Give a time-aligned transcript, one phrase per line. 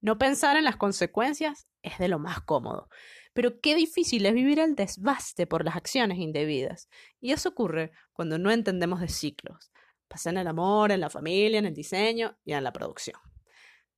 [0.00, 2.88] No pensar en las consecuencias es de lo más cómodo.
[3.32, 6.88] Pero qué difícil es vivir el desbaste por las acciones indebidas.
[7.20, 9.70] Y eso ocurre cuando no entendemos de ciclos.
[10.08, 13.20] Pasa en el amor, en la familia, en el diseño y en la producción.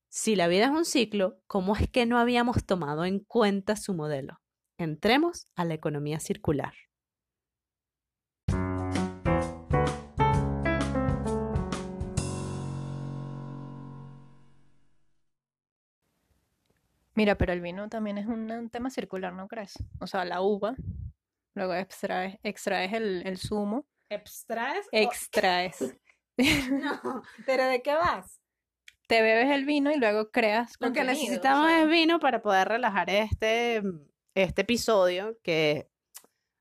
[0.09, 3.95] Si la vida es un ciclo, ¿cómo es que no habíamos tomado en cuenta su
[3.95, 4.43] modelo?
[4.77, 6.75] Entremos a la economía circular.
[17.15, 19.75] Mira, pero el vino también es un tema circular, ¿no crees?
[20.01, 20.75] O sea, la uva,
[21.55, 23.87] luego extraes, extraes el, el zumo.
[24.11, 24.87] ¿Extraes?
[24.93, 25.95] Extraes.
[26.71, 28.41] no, pero ¿de qué vas?
[29.07, 33.11] Te bebes el vino y luego creas Lo que necesitamos es vino para poder relajar
[33.11, 33.83] este,
[34.35, 35.91] este episodio que,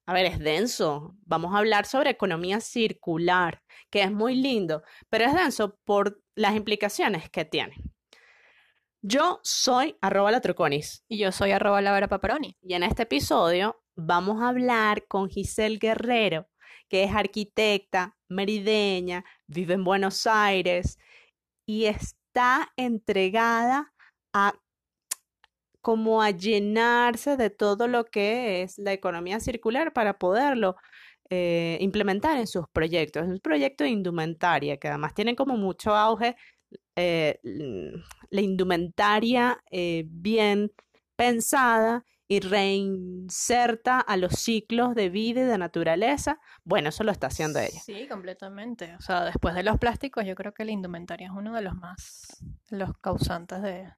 [0.05, 1.15] a ver, es denso.
[1.21, 6.55] Vamos a hablar sobre economía circular, que es muy lindo, pero es denso por las
[6.55, 7.75] implicaciones que tiene.
[9.03, 11.03] Yo soy arroba la.
[11.07, 12.55] Y yo soy arroba la Vera Paparoni.
[12.61, 16.47] Y en este episodio vamos a hablar con Giselle Guerrero,
[16.87, 20.99] que es arquitecta merideña, vive en Buenos Aires
[21.65, 23.91] y está entregada
[24.33, 24.53] a
[25.81, 30.75] como a llenarse de todo lo que es la economía circular para poderlo
[31.31, 33.23] eh, implementar en sus proyectos.
[33.23, 36.35] Es un proyecto de indumentaria que además tiene como mucho auge
[36.95, 40.71] eh, la indumentaria eh, bien
[41.15, 47.27] pensada y reinserta a los ciclos de vida y de naturaleza, bueno, eso lo está
[47.27, 47.79] haciendo ella.
[47.81, 48.95] Sí, completamente.
[48.95, 51.75] O sea, después de los plásticos, yo creo que la indumentaria es uno de los
[51.75, 53.91] más, los causantes de,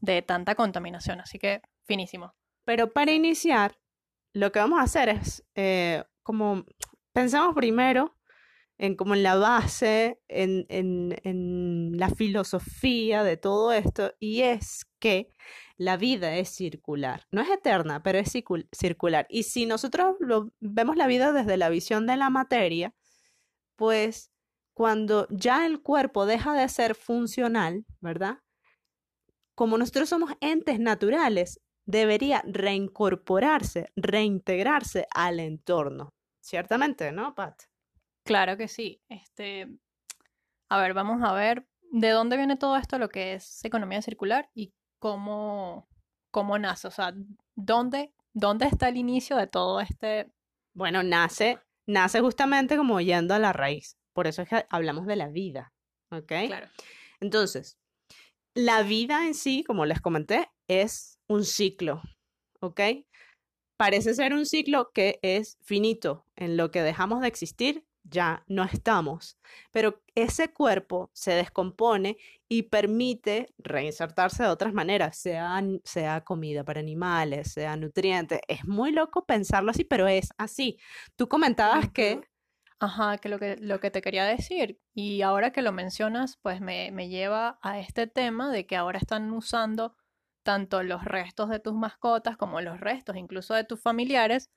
[0.00, 2.34] de tanta contaminación, así que finísimo.
[2.64, 3.78] Pero para iniciar,
[4.32, 6.64] lo que vamos a hacer es, eh, como,
[7.12, 8.15] pensamos primero
[8.78, 14.84] en como en la base, en, en, en, la filosofía de todo esto, y es
[14.98, 15.30] que
[15.76, 17.26] la vida es circular.
[17.30, 18.32] No es eterna, pero es
[18.72, 19.26] circular.
[19.30, 20.16] Y si nosotros
[20.60, 22.94] vemos la vida desde la visión de la materia,
[23.76, 24.30] pues
[24.74, 28.40] cuando ya el cuerpo deja de ser funcional, ¿verdad?
[29.54, 36.12] Como nosotros somos entes naturales, debería reincorporarse, reintegrarse al entorno.
[36.40, 37.62] Ciertamente, ¿no, Pat?
[38.26, 39.00] Claro que sí.
[39.08, 39.68] Este,
[40.68, 44.50] a ver, vamos a ver de dónde viene todo esto, lo que es economía circular
[44.54, 45.88] y cómo,
[46.30, 46.88] cómo nace.
[46.88, 47.14] O sea,
[47.54, 50.30] ¿dónde, dónde está el inicio de todo este.
[50.74, 53.96] Bueno, nace, nace justamente como yendo a la raíz.
[54.12, 55.72] Por eso es que hablamos de la vida.
[56.10, 56.32] ¿Ok?
[56.46, 56.68] Claro.
[57.20, 57.78] Entonces,
[58.54, 62.02] la vida en sí, como les comenté, es un ciclo.
[62.60, 62.80] ¿Ok?
[63.78, 66.26] Parece ser un ciclo que es finito.
[66.34, 69.38] En lo que dejamos de existir, ya no estamos,
[69.70, 72.16] pero ese cuerpo se descompone
[72.48, 78.40] y permite reinsertarse de otras maneras, sea, sea comida para animales, sea nutrientes.
[78.48, 80.78] Es muy loco pensarlo así, pero es así.
[81.16, 82.20] Tú comentabas que...
[82.78, 86.60] Ajá, que lo que, lo que te quería decir, y ahora que lo mencionas, pues
[86.60, 89.96] me, me lleva a este tema de que ahora están usando
[90.42, 94.50] tanto los restos de tus mascotas como los restos incluso de tus familiares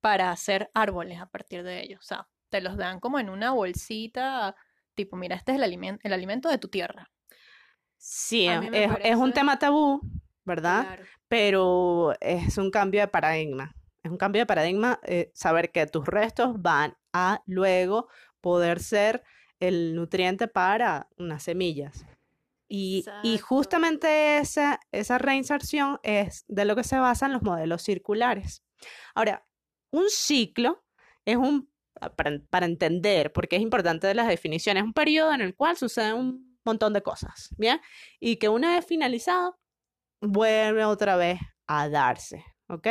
[0.00, 2.00] para hacer árboles a partir de ellos.
[2.00, 4.56] O sea, te los dan como en una bolsita,
[4.94, 7.10] tipo, mira, este es el, alimento, el alimento de tu tierra.
[7.96, 10.00] Sí, es, un tema tabú,
[10.44, 10.98] ¿verdad?
[11.26, 13.74] Pero es un cambio de paradigma.
[14.02, 18.08] Es un cambio de paradigma eh, saber que tus restos van a luego
[18.42, 19.24] poder ser
[19.58, 22.04] el nutriente para unas semillas.
[22.68, 28.62] Y, y, justamente esa, esa reinserción es de lo que se basan los modelos circulares.
[29.14, 29.46] Ahora,
[29.90, 30.84] un ciclo
[31.24, 31.70] es un
[32.10, 36.12] para, entender, porque es importante de las definiciones, es un periodo en el cual sucede
[36.12, 37.80] un montón de cosas, ¿bien?
[38.20, 39.58] Y que una vez finalizado,
[40.20, 42.88] vuelve otra vez a darse, ¿ok?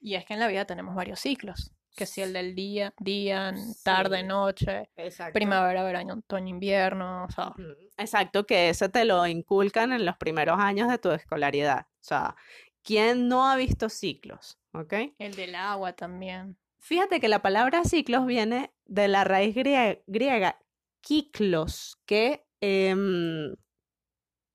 [0.00, 3.54] Y es que en la vida tenemos varios ciclos, que si el del día, día,
[3.84, 4.90] tarde, noche,
[5.32, 7.52] primavera, verano, otoño, invierno, o sea.
[7.96, 11.86] Exacto, que ese te lo inculcan en los primeros años de tu escolaridad.
[11.86, 12.36] O sea,
[12.82, 14.58] ¿quién no ha visto ciclos?
[14.72, 14.94] ¿Ok?
[15.18, 16.58] El del agua también.
[16.84, 20.60] Fíjate que la palabra ciclos viene de la raíz griega,
[21.00, 23.56] kiklos, que, em,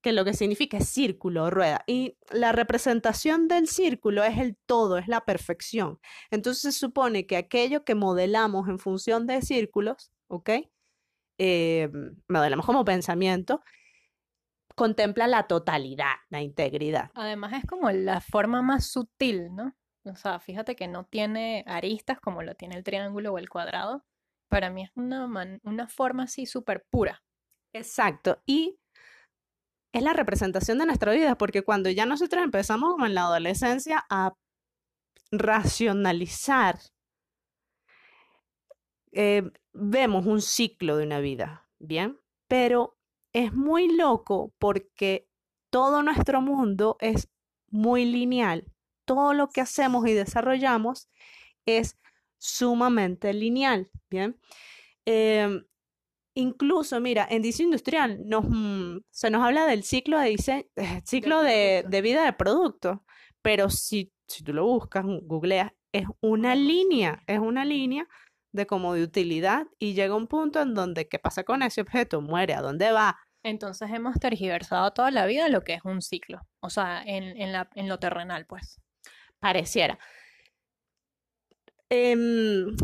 [0.00, 1.82] que lo que significa es círculo, rueda.
[1.88, 5.98] Y la representación del círculo es el todo, es la perfección.
[6.30, 10.50] Entonces se supone que aquello que modelamos en función de círculos, ¿ok?
[11.36, 13.60] Em, modelamos como pensamiento,
[14.76, 17.10] contempla la totalidad, la integridad.
[17.14, 19.74] Además es como la forma más sutil, ¿no?
[20.04, 24.04] O sea, fíjate que no tiene aristas como lo tiene el triángulo o el cuadrado.
[24.48, 25.26] Para mí es una,
[25.62, 27.22] una forma así súper pura.
[27.72, 28.42] Exacto.
[28.46, 28.78] Y
[29.92, 34.04] es la representación de nuestra vida, porque cuando ya nosotros empezamos como en la adolescencia
[34.08, 34.34] a
[35.32, 36.78] racionalizar,
[39.12, 39.42] eh,
[39.72, 42.18] vemos un ciclo de una vida, ¿bien?
[42.48, 42.96] Pero
[43.32, 45.28] es muy loco porque
[45.70, 47.28] todo nuestro mundo es
[47.70, 48.64] muy lineal.
[49.10, 51.10] Todo lo que hacemos y desarrollamos
[51.66, 51.98] es
[52.38, 54.38] sumamente lineal, ¿bien?
[55.04, 55.64] Em,
[56.34, 60.64] incluso, mira, en diseño industrial nos, mm, se nos habla del ciclo de diseño,
[61.04, 63.04] ciclo de, vida de producto,
[63.42, 68.06] pero si, si tú lo buscas, googleas, es una línea, es una línea
[68.52, 72.20] de como de utilidad y llega un punto en donde, ¿qué pasa con ese objeto?
[72.20, 73.18] Muere, ¿a dónde va?
[73.42, 77.50] Entonces hemos tergiversado toda la vida lo que es un ciclo, o sea, en, en,
[77.50, 78.79] la, en lo terrenal, pues.
[79.40, 79.98] Pareciera.
[81.88, 82.76] Em,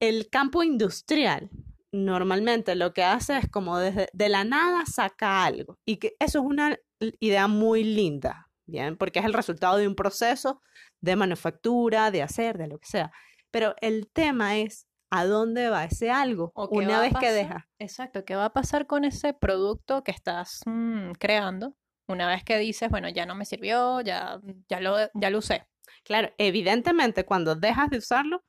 [0.00, 1.50] el campo industrial
[1.92, 6.40] normalmente lo que hace es como desde de la nada saca algo y que eso
[6.40, 6.76] es una
[7.18, 10.60] idea muy linda, bien, porque es el resultado de un proceso
[11.00, 13.10] de manufactura, de hacer, de lo que sea.
[13.50, 17.66] Pero el tema es a dónde va ese algo una vez que deja.
[17.78, 21.74] Exacto, ¿qué va a pasar con ese producto que estás mm, creando
[22.08, 25.68] una vez que dices, bueno, ya no me sirvió, ya, ya, lo, ya lo usé?
[26.04, 28.42] Claro, evidentemente cuando dejas de usarlo,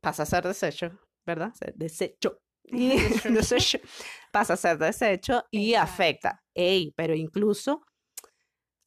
[0.00, 1.52] pasa a ser desecho, ¿verdad?
[1.74, 2.40] Desecho.
[2.64, 3.78] desecho.
[4.32, 6.42] Pasa a ser desecho y afecta.
[6.54, 7.82] Ey, pero incluso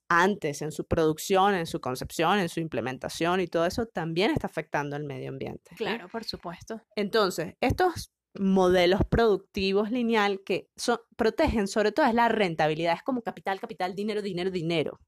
[0.09, 4.47] antes en su producción, en su concepción, en su implementación y todo eso, también está
[4.47, 5.75] afectando al medio ambiente.
[5.75, 6.81] Claro, por supuesto.
[6.95, 13.21] Entonces, estos modelos productivos lineal que son, protegen sobre todo es la rentabilidad, es como
[13.21, 14.99] capital, capital, dinero, dinero, dinero.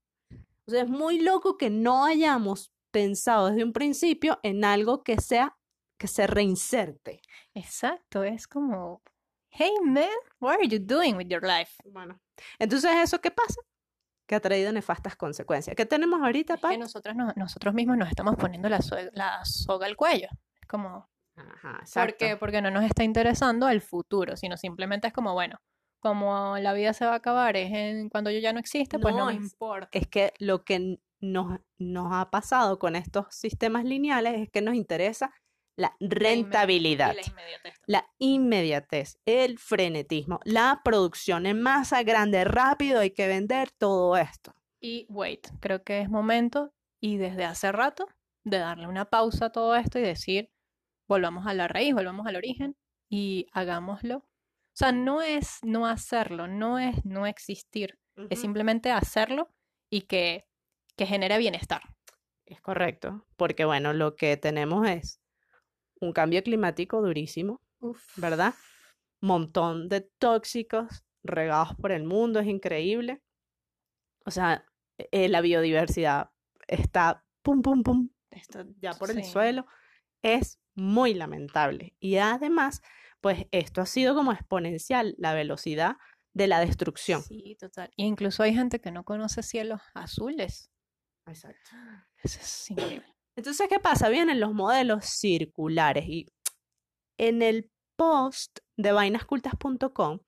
[0.68, 5.20] O sea, es muy loco que no hayamos pensado desde un principio en algo que
[5.20, 5.58] sea,
[5.98, 7.22] que se reinserte.
[7.54, 9.02] Exacto, es como,
[9.50, 11.74] hey man, what are you doing with your life?
[11.86, 12.20] Bueno,
[12.60, 13.62] entonces eso qué pasa?
[14.28, 15.76] que ha traído nefastas consecuencias.
[15.76, 16.72] ¿Qué tenemos ahorita, Pa?
[16.72, 18.80] que nosotros, nosotros mismos nos estamos poniendo la,
[19.14, 20.28] la soga al cuello.
[20.60, 21.08] Es como...
[21.36, 22.38] Ajá, ¿Por qué?
[22.38, 25.60] Porque no nos está interesando el futuro, sino simplemente es como, bueno,
[26.00, 29.16] como la vida se va a acabar es en, cuando yo ya no existe, pues
[29.16, 29.90] no, me importa.
[29.92, 34.76] Es que lo que nos, nos ha pasado con estos sistemas lineales es que nos
[34.76, 35.34] interesa
[35.78, 37.16] la rentabilidad,
[37.86, 39.20] la inmediatez.
[39.26, 44.54] el frenetismo, la producción en masa grande, rápido, hay que vender todo esto.
[44.80, 48.08] Y wait, creo que es momento y desde hace rato
[48.46, 50.50] de darle una pausa a todo esto y decir,
[51.08, 52.76] volvamos a la raíz, volvamos al origen
[53.10, 54.18] y hagámoslo.
[54.18, 57.98] O sea, no es no hacerlo, no es no existir,
[58.30, 59.50] es simplemente hacerlo
[59.90, 60.46] y que,
[60.98, 61.82] que genere bienestar.
[62.46, 65.22] Es correcto, porque bueno, lo que tenemos es
[66.00, 67.62] un cambio climático durísimo,
[68.18, 68.54] ¿verdad?
[69.22, 73.22] Montón de tóxicos regados por el mundo, es increíble.
[74.26, 74.66] O sea,
[74.98, 76.32] eh, la biodiversidad
[76.68, 79.66] está pum, pum, pum, está ya por el suelo.
[80.22, 81.96] Es muy lamentable.
[82.00, 82.82] Y además,
[83.22, 85.98] pues esto ha sido como exponencial, la velocidad
[86.34, 87.24] de la destrucción.
[87.24, 87.92] Sí, total.
[87.98, 90.70] E incluso hay gente que no conoce cielos azules.
[91.26, 91.72] Exacto.
[92.22, 93.16] Eso es increíble.
[93.36, 94.10] Entonces, ¿qué pasa?
[94.10, 96.28] Vienen los modelos circulares y
[97.18, 100.20] en el post de vainascultas.com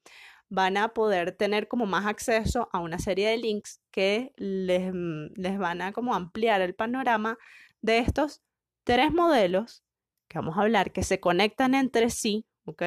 [0.50, 5.34] van a poder tener como más acceso a una serie de links que les, mm,
[5.36, 7.38] les van a como ampliar el panorama
[7.82, 8.42] de estos
[8.86, 9.84] tres modelos
[10.28, 12.84] que vamos a hablar, que se conectan entre sí, ¿ok?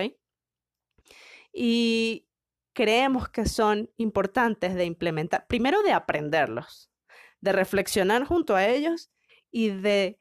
[1.52, 2.26] Y
[2.72, 6.90] creemos que son importantes de implementar, primero de aprenderlos,
[7.40, 9.10] de reflexionar junto a ellos
[9.50, 10.20] y de,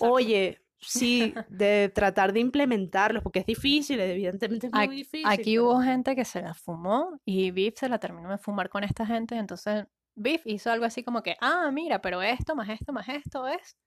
[0.00, 5.26] oye, sí, de tratar de implementarlos, porque es difícil, evidentemente es muy difícil.
[5.26, 8.84] Aquí hubo gente que se la fumó y Biff se la terminó de fumar con
[8.84, 12.92] esta gente, entonces Biff hizo algo así como que, ah, mira, pero esto más esto
[12.92, 13.78] más esto es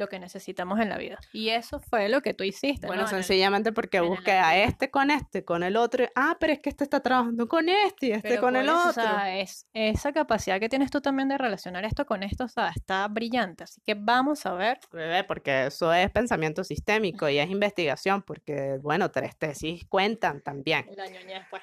[0.00, 1.18] lo que necesitamos en la vida.
[1.32, 2.88] Y eso fue lo que tú hiciste.
[2.88, 6.08] Bueno, sencillamente porque busqué a este con este, con el otro.
[6.16, 8.90] Ah, pero es que este está trabajando con este y este con el otro.
[8.90, 12.48] O sea, es, esa capacidad que tienes tú también de relacionar esto con esto, o
[12.48, 13.64] sea, está brillante.
[13.64, 14.80] Así que vamos a ver.
[14.90, 20.86] Bebé, porque eso es pensamiento sistémico y es investigación, porque, bueno, tres tesis cuentan también.
[20.90, 21.62] El año después.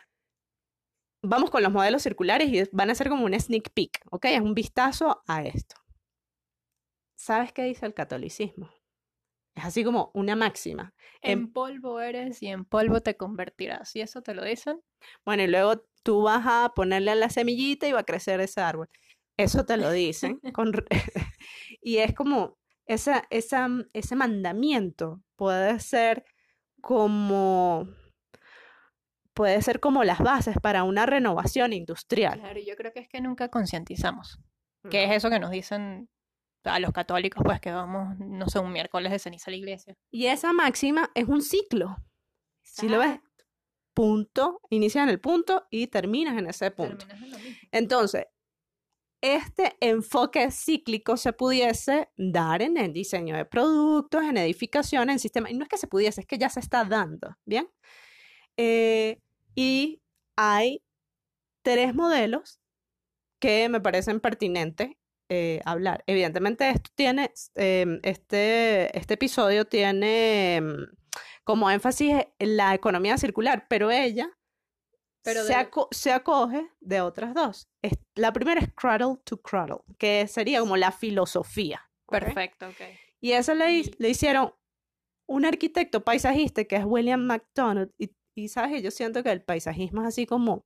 [1.23, 4.25] Vamos con los modelos circulares y van a ser como un sneak peek, ¿ok?
[4.25, 5.75] Es un vistazo a esto.
[7.27, 8.69] ¿Sabes qué dice el catolicismo?
[9.53, 10.93] Es así como una máxima.
[11.21, 13.93] En, polvo eres y en polvo te convertirás.
[13.97, 14.79] ¿Y eso te lo dicen?
[15.25, 18.61] Bueno, y luego tú vas a ponerle a la semillita y va a crecer ese
[18.61, 18.87] árbol.
[19.35, 20.39] Eso te lo dicen.
[21.81, 26.23] y es como esa, esa, ese mandamiento puede ser
[26.79, 27.89] como
[29.33, 32.39] puede ser como las bases para una renovación industrial.
[32.39, 34.39] Claro, yo creo que es que nunca concientizamos.
[34.89, 36.09] ¿Qué es eso que nos dicen
[36.67, 39.95] a los católicos, pues que vamos, no sé, un miércoles de ceniza a la iglesia?
[40.11, 41.97] Y esa máxima es un ciclo.
[42.63, 43.19] Si lo ves,
[43.93, 47.05] punto, inicias en el punto y terminas en ese punto.
[47.71, 48.25] Entonces,
[49.21, 55.51] este enfoque cíclico se pudiese dar en el diseño de productos, en edificación, en sistemas.
[55.51, 57.67] Y no es que se pudiese, es que ya se está dando, ¿bien?
[58.57, 59.19] Eh,
[59.55, 60.01] y
[60.35, 60.83] hay
[61.63, 62.59] tres modelos
[63.39, 64.91] que me parecen pertinentes
[65.29, 66.03] eh, hablar.
[66.07, 70.87] Evidentemente, esto tiene, em, este, este episodio tiene em,
[71.43, 74.29] como énfasis la economía circular, pero ella
[75.91, 77.69] se, acoge de otras dos.
[78.15, 81.81] la primera es cradle to cradle, que sería como la filosofía.
[82.07, 82.81] Perfecto, ok.
[83.19, 84.53] Y eso le, le hicieron
[85.27, 87.91] un arquitecto paisajista que es William McDonald.
[87.97, 90.65] Y, y, sabes, yo siento que el paisajismo es así como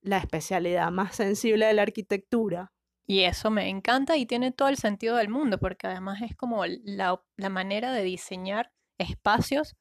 [0.00, 2.72] la especialidad más sensible de la arquitectura.
[3.08, 6.66] Y eso me encanta y tiene todo el sentido del mundo, porque además es como
[6.66, 9.76] la, la manera de diseñar espacios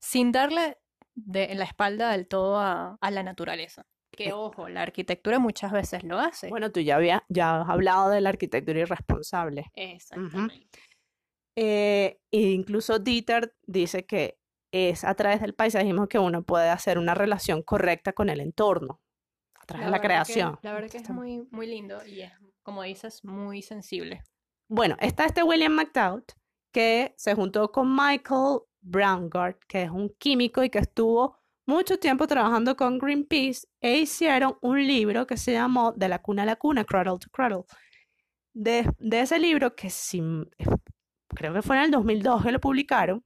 [0.00, 0.78] sin darle
[1.14, 3.86] de la espalda del todo a, la naturaleza.
[4.10, 6.48] Que ojo, la arquitectura muchas veces lo hace.
[6.48, 9.66] Bueno, tú ya, había, ya has hablado de la arquitectura irresponsable.
[9.74, 10.68] Exactamente.
[11.54, 14.38] e incluso Dieter dice que
[14.72, 19.00] es a través del paisajismo que uno puede hacer una relación correcta con el entorno,
[19.68, 20.58] de la creación.
[20.62, 22.32] la verdad que es muy, muy lindo y es,
[22.62, 24.22] como dices, muy sensible.
[24.68, 26.24] Bueno, está este William McDowell
[26.72, 32.26] que se juntó con Michael Braungart, que es un químico y que estuvo mucho tiempo
[32.26, 36.56] trabajando con Greenpeace e hicieron un libro que se llamó De la cuna a la
[36.56, 37.64] cuna, Cradle to Cradle.
[38.54, 39.90] De, ese libro, que
[41.28, 43.24] creo que fue en el 2002 que lo publicaron,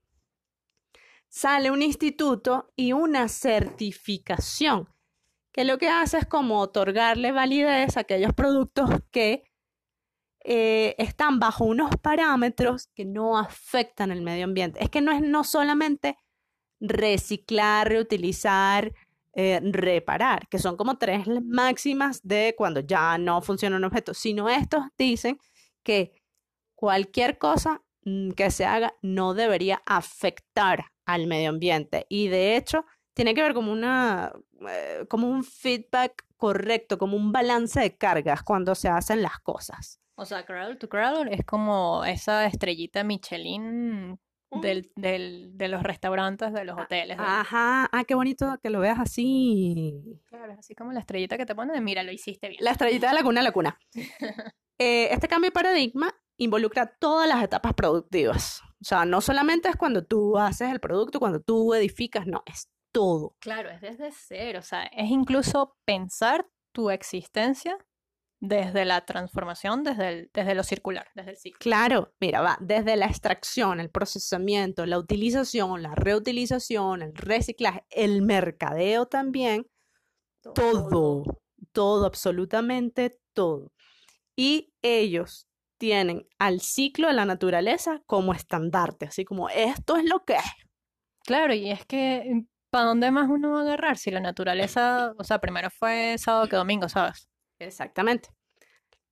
[1.29, 4.89] sale un instituto y una certificación,
[5.53, 9.45] que lo que hace es como otorgarle validez a aquellos productos que
[10.45, 14.83] eh, están bajo unos parámetros que no afectan el medio ambiente.
[14.83, 16.17] Es que no es no solamente
[16.81, 18.93] reciclar, reutilizar,
[19.35, 24.49] eh, reparar, que son como tres máximas de cuando ya no funciona un objeto, sino
[24.49, 25.39] estos dicen
[25.83, 26.13] que
[26.75, 32.87] cualquier cosa mm, que se haga no debería afectar al medio ambiente y de hecho
[33.21, 34.33] tiene que ver como una
[34.67, 40.01] eh, como un feedback correcto, como un balance de cargas cuando se hacen las cosas.
[40.15, 44.19] O sea, Cradle to Cradle es como esa estrellita Michelin
[44.63, 47.19] del, del, de los restaurantes, de los ah, hoteles.
[47.21, 50.19] Ajá, ah, qué bonito que lo veas así.
[50.25, 52.65] Claro, así como la estrellita que te ponen de mira, lo hiciste bien.
[52.65, 53.79] La estrellita de la cuna a la cuna.
[54.83, 58.63] Eh, este cambio de paradigma involucra todas las etapas productivas.
[58.81, 62.71] O sea, no solamente es cuando tú haces el producto, cuando tú edificas, no, es
[62.93, 63.37] todo.
[63.41, 64.59] Claro, es desde cero.
[64.61, 67.77] O sea, es incluso pensar tu existencia
[68.41, 71.59] desde la transformación, desde, desde lo circular, desde el ciclo.
[71.61, 78.23] Claro, mira, va desde la extracción, el procesamiento, la utilización, la reutilización, el reciclaje, el
[78.23, 79.67] mercadeo también,
[80.55, 81.25] todo,
[81.73, 83.73] todo, absolutamente todo.
[84.35, 85.47] Y ellos
[85.79, 90.71] tienen al ciclo de la naturaleza como estandarte, así como esto es lo que es.
[91.25, 95.25] Claro, y es que, ¿para dónde más uno va a agarrar si la naturaleza, o
[95.25, 97.29] sea, primero fue sábado que domingo, ¿sabes?
[97.59, 98.31] Exactamente.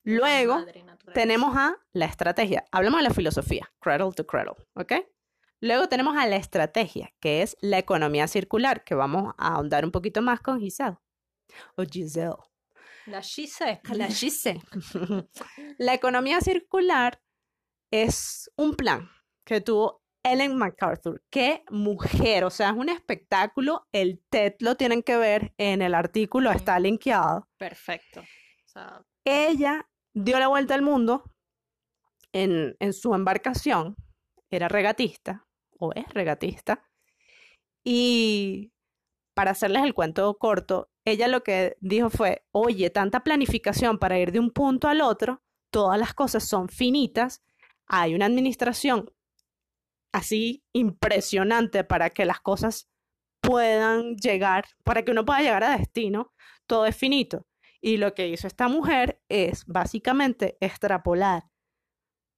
[0.04, 0.64] Luego
[1.12, 2.64] tenemos a la estrategia.
[2.72, 4.92] Hablamos de la filosofía, cradle to cradle, ¿ok?
[5.60, 9.90] Luego tenemos a la estrategia, que es la economía circular, que vamos a ahondar un
[9.90, 10.96] poquito más con Giselle.
[11.76, 12.36] O Giselle.
[13.06, 13.80] La Giselle.
[13.92, 14.62] La Giselle.
[15.78, 17.20] la economía circular
[17.90, 19.10] es un plan
[19.44, 21.22] que tuvo Ellen MacArthur.
[21.30, 23.86] Qué mujer, o sea, es un espectáculo.
[23.92, 27.48] El TED lo tienen que ver en el artículo, está linkeado.
[27.56, 28.22] Perfecto.
[29.24, 31.24] Ella dio la vuelta al mundo
[32.32, 33.96] en, en su embarcación,
[34.50, 35.46] era regatista,
[35.78, 36.88] o es regatista,
[37.84, 38.72] y
[39.34, 44.30] para hacerles el cuento corto, ella lo que dijo fue, oye, tanta planificación para ir
[44.30, 47.42] de un punto al otro, todas las cosas son finitas,
[47.86, 49.10] hay una administración
[50.12, 52.88] así impresionante para que las cosas
[53.40, 56.32] puedan llegar, para que uno pueda llegar a destino,
[56.66, 57.46] todo es finito.
[57.80, 61.44] Y lo que hizo esta mujer es básicamente extrapolar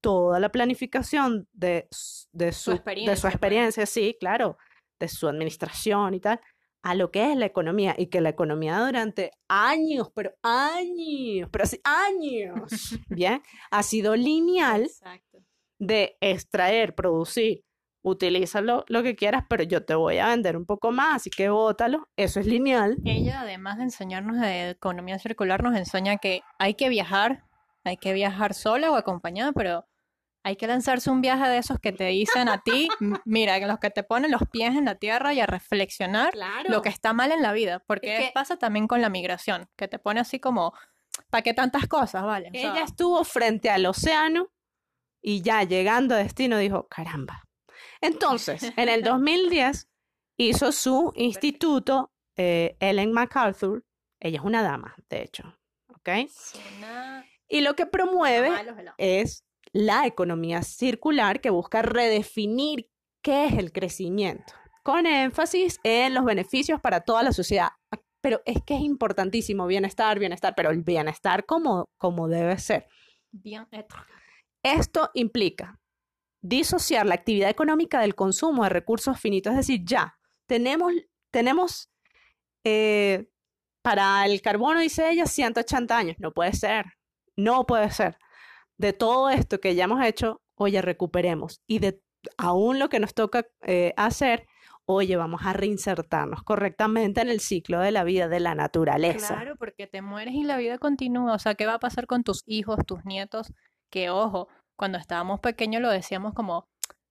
[0.03, 1.89] toda la planificación de,
[2.33, 3.91] de, su, experiencia, de su experiencia, pues.
[3.91, 4.59] sí, claro,
[4.99, 6.41] de su administración y tal,
[6.83, 11.67] a lo que es la economía y que la economía durante años, pero años, pero
[11.67, 12.71] sí, años,
[13.09, 14.89] bien, ha sido lineal
[15.81, 17.65] de extraer, producir
[18.03, 21.49] utilízalo lo que quieras, pero yo te voy a vender un poco más, así que
[21.49, 22.97] bótalo, eso es lineal.
[23.05, 27.45] Ella, además de enseñarnos de economía circular, nos enseña que hay que viajar,
[27.85, 29.87] hay que viajar sola o acompañada, pero
[30.43, 32.89] hay que lanzarse un viaje de esos que te dicen a ti,
[33.27, 36.33] mira, los que te ponen los pies en la tierra y a reflexionar
[36.69, 39.99] lo que está mal en la vida, porque pasa también con la migración, que te
[39.99, 40.73] pone así como,
[41.29, 42.49] ¿para qué tantas cosas, vale?
[42.55, 44.51] Ella estuvo frente al océano
[45.23, 47.45] y ya llegando a destino dijo, caramba,
[48.01, 49.89] entonces, en el 2010
[50.37, 53.85] hizo su instituto eh, Ellen MacArthur.
[54.19, 55.57] Ella es una dama, de hecho.
[55.89, 56.09] ¿Ok?
[57.49, 58.51] Y lo que promueve
[58.99, 62.91] es la economía circular que busca redefinir
[63.23, 67.71] qué es el crecimiento, con énfasis en los beneficios para toda la sociedad.
[68.23, 72.87] Pero es que es importantísimo bienestar, bienestar, pero el bienestar como, como debe ser.
[74.63, 75.81] Esto implica
[76.43, 80.93] disociar la actividad económica del consumo de recursos finitos, es decir, ya, tenemos,
[81.31, 81.91] tenemos
[82.65, 83.31] eh,
[83.83, 86.87] para el carbono, dice ella, 180 años, no puede ser,
[87.37, 88.19] no puede ser.
[88.77, 91.63] De todo esto que ya hemos hecho, oye, recuperemos.
[91.67, 92.03] Y de
[92.37, 94.47] aún lo que nos toca eh, hacer,
[94.85, 99.35] oye, vamos a reinsertarnos correctamente en el ciclo de la vida de la naturaleza.
[99.35, 101.35] Claro, porque te mueres y la vida continúa.
[101.35, 103.53] O sea, ¿qué va a pasar con tus hijos, tus nietos?
[103.91, 106.69] Que ojo, cuando estábamos pequeños lo decíamos como,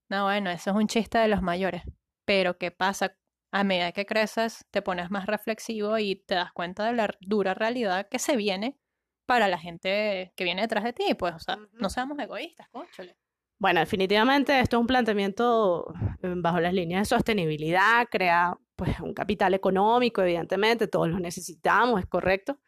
[0.10, 1.84] no, bueno, eso es un chiste de los mayores.
[2.26, 3.16] Pero ¿qué pasa?
[3.52, 7.54] A medida que creces, te pones más reflexivo y te das cuenta de la dura
[7.54, 8.80] realidad que se viene
[9.26, 11.14] para la gente que viene detrás de ti.
[11.14, 13.16] Pues, o sea, no seamos egoístas, cónchale.
[13.60, 15.94] Bueno, definitivamente esto es un planteamiento
[16.24, 22.00] eh, bajo las líneas de sostenibilidad, crea pues un capital económico, evidentemente, todos lo necesitamos,
[22.00, 22.60] es correcto.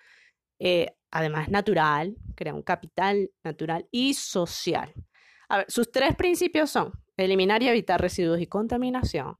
[0.64, 4.94] Eh, además natural, crea un capital natural y social.
[5.50, 9.36] A ver, sus tres principios son eliminar y evitar residuos y contaminación,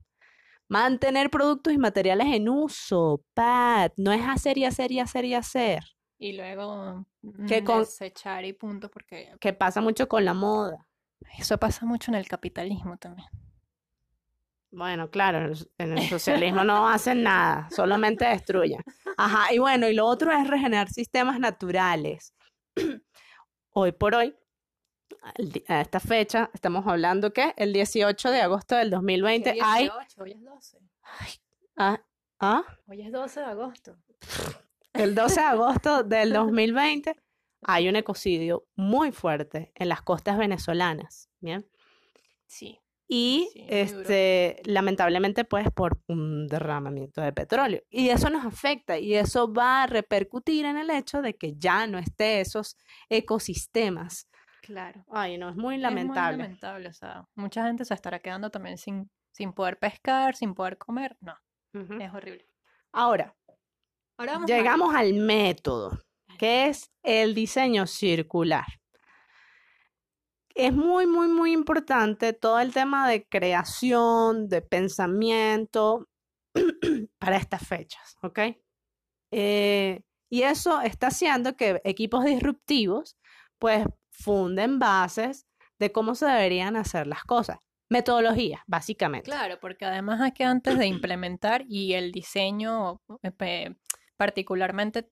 [0.68, 5.34] mantener productos y materiales en uso, PAD, no es hacer y hacer y hacer y
[5.34, 5.84] hacer.
[6.18, 7.06] Y luego
[7.46, 9.32] que mm, desechar y punto porque...
[9.40, 10.86] Que pasa mucho con la moda.
[11.38, 13.28] Eso pasa mucho en el capitalismo también.
[14.72, 18.80] Bueno, claro, en el socialismo no hacen nada, solamente destruyen.
[19.16, 22.34] Ajá, y bueno, y lo otro es regenerar sistemas naturales.
[23.74, 24.36] Hoy por hoy,
[25.66, 29.88] a esta fecha, estamos hablando que el 18 de agosto del 2020 hay...
[30.18, 30.78] Hoy es 12.
[31.76, 31.98] ah,
[32.38, 32.62] ¿ah?
[32.86, 33.96] Hoy es 12 de agosto.
[34.92, 37.16] El 12 de agosto del 2020
[37.62, 41.66] hay un ecocidio muy fuerte en las costas venezolanas, ¿bien?
[42.46, 42.81] Sí
[43.14, 47.82] y este, lamentablemente pues por un derramamiento de petróleo.
[47.90, 51.86] Y eso nos afecta y eso va a repercutir en el hecho de que ya
[51.86, 52.78] no esté esos
[53.10, 54.30] ecosistemas.
[54.62, 55.04] Claro.
[55.10, 56.30] Ay, no, es muy lamentable.
[56.30, 60.34] Es muy lamentable, o sea, mucha gente se estará quedando también sin, sin poder pescar,
[60.34, 61.14] sin poder comer.
[61.20, 61.36] No,
[61.74, 62.48] es horrible.
[62.92, 63.36] Ahora,
[64.46, 65.98] llegamos al método,
[66.38, 68.64] que es el diseño circular
[70.54, 76.08] es muy, muy, muy importante todo el tema de creación, de pensamiento
[77.18, 78.40] para estas fechas, ¿ok?
[79.30, 83.16] Eh, y eso está haciendo que equipos disruptivos,
[83.58, 85.46] pues, funden bases
[85.78, 87.58] de cómo se deberían hacer las cosas.
[87.90, 89.24] Metodologías, básicamente.
[89.24, 93.74] Claro, porque además es que antes de implementar y el diseño eh,
[94.16, 95.10] particularmente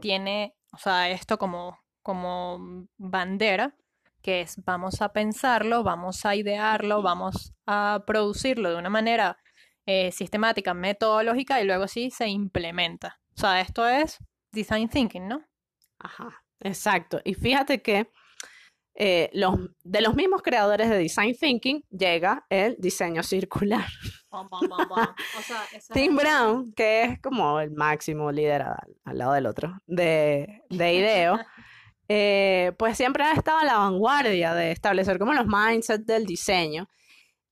[0.00, 3.74] tiene, o sea, esto como, como bandera,
[4.22, 9.38] que es vamos a pensarlo, vamos a idearlo, vamos a producirlo de una manera
[9.86, 13.20] eh, sistemática, metodológica y luego sí se implementa.
[13.36, 14.18] O sea, esto es
[14.52, 15.42] design thinking, ¿no?
[15.98, 17.20] Ajá, exacto.
[17.24, 18.10] Y fíjate que
[19.00, 23.86] eh, los, de los mismos creadores de design thinking llega el diseño circular.
[25.94, 28.62] Tim Brown, que es como el máximo líder
[29.04, 31.38] al, lado del otro de, de IDEO.
[32.08, 36.88] Eh, pues siempre ha estado a la vanguardia de establecer como los mindsets del diseño.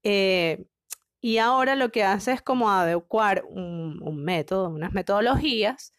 [0.03, 0.65] Eh,
[1.21, 5.93] y ahora lo que hace es como adecuar un, un, método, unas metodologías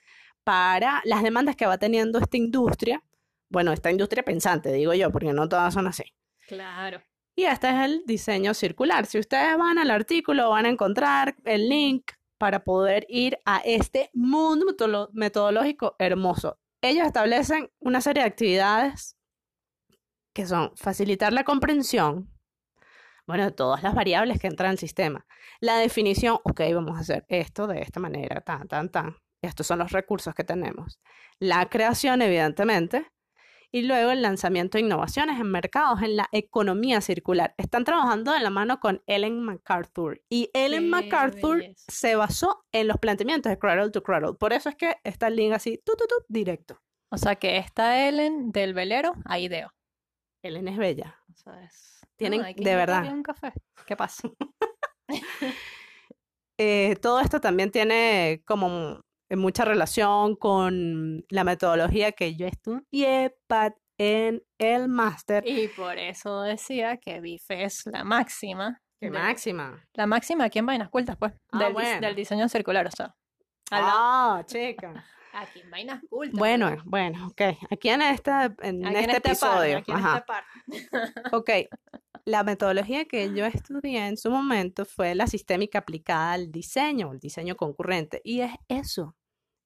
[0.44, 3.04] para las demandas que va teniendo esta industria.
[3.50, 6.04] Bueno, esta industria pensante, digo yo, porque no todas son así.
[6.48, 7.02] Claro.
[7.36, 9.06] Y este es el diseño circular.
[9.06, 14.10] Si ustedes van al artículo, van a encontrar el link para poder ir a este
[14.14, 14.66] mundo
[15.14, 19.18] metodológico hermoso ellos establecen una serie de actividades
[20.34, 22.32] que son facilitar la comprensión,
[23.26, 25.26] bueno, todas las variables que entran al sistema.
[25.60, 29.18] La definición, ok, vamos a hacer esto de esta manera, tan, tan, tan.
[29.42, 31.00] Estos son los recursos que tenemos.
[31.40, 33.12] La creación, evidentemente.
[33.72, 37.54] Y luego el lanzamiento de innovaciones en mercados en la economía circular.
[37.58, 42.98] Están trabajando de la mano con Ellen MacArthur y Ellen MacArthur se basó en los
[42.98, 44.34] planteamientos de Cradle to Cradle.
[44.34, 46.82] Por eso es que está el link así, tu, tu, tu, directo.
[47.10, 49.74] O sea que esta Ellen del velero a Ideo.
[50.42, 51.18] Ellen es bella.
[51.32, 52.00] O sea, es...
[52.16, 53.12] Tienen, de verdad.
[53.14, 53.54] un café.
[53.86, 54.30] ¿Qué pasa?
[56.60, 63.36] Eh, todo esto también tiene como mucha relación con la metodología que yo estudié
[63.98, 65.44] en el máster.
[65.48, 68.82] Y por eso decía que BIFE es la máxima.
[69.00, 69.84] ¿Qué máxima?
[69.94, 71.34] La máxima aquí en Vainas Cultas, pues.
[71.52, 71.70] Ah,
[72.02, 73.16] del, diseño circular, o sea.
[73.72, 75.06] Ah, chica.
[75.38, 76.38] Aquí en Vainas Cultas.
[76.38, 77.42] Bueno, bueno, ok.
[77.70, 79.78] Aquí en, esta, en este, episodio.
[79.78, 80.50] aquí en esta parte.
[81.32, 81.50] ok.
[82.26, 87.20] La metodología que yo estudié en su momento fue la sistémica aplicada al diseño, el
[87.20, 88.20] diseño concurrente.
[88.24, 89.16] Y es eso,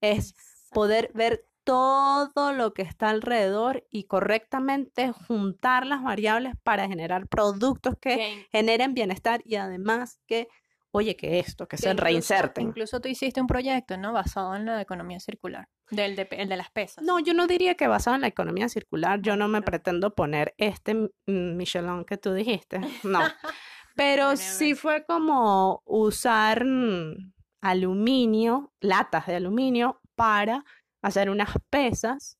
[0.01, 0.35] es
[0.71, 7.95] poder ver todo lo que está alrededor y correctamente juntar las variables para generar productos
[8.01, 10.49] que generen bienestar y además que
[10.91, 12.67] oye, que esto, que, se reinserten.
[12.67, 14.13] Incluso tú hiciste un proyecto, ¿no?
[14.13, 17.03] Basado en la economía circular, del de, el de las pesas.
[17.03, 20.53] No, yo no diría que basado en la economía circular, yo no me pretendo poner
[20.57, 23.19] este Michelin que tú dijiste, no.
[23.95, 30.63] Pero sí fue como usar mm, aluminio, latas de aluminio, para
[31.01, 32.37] hacer unas pesas.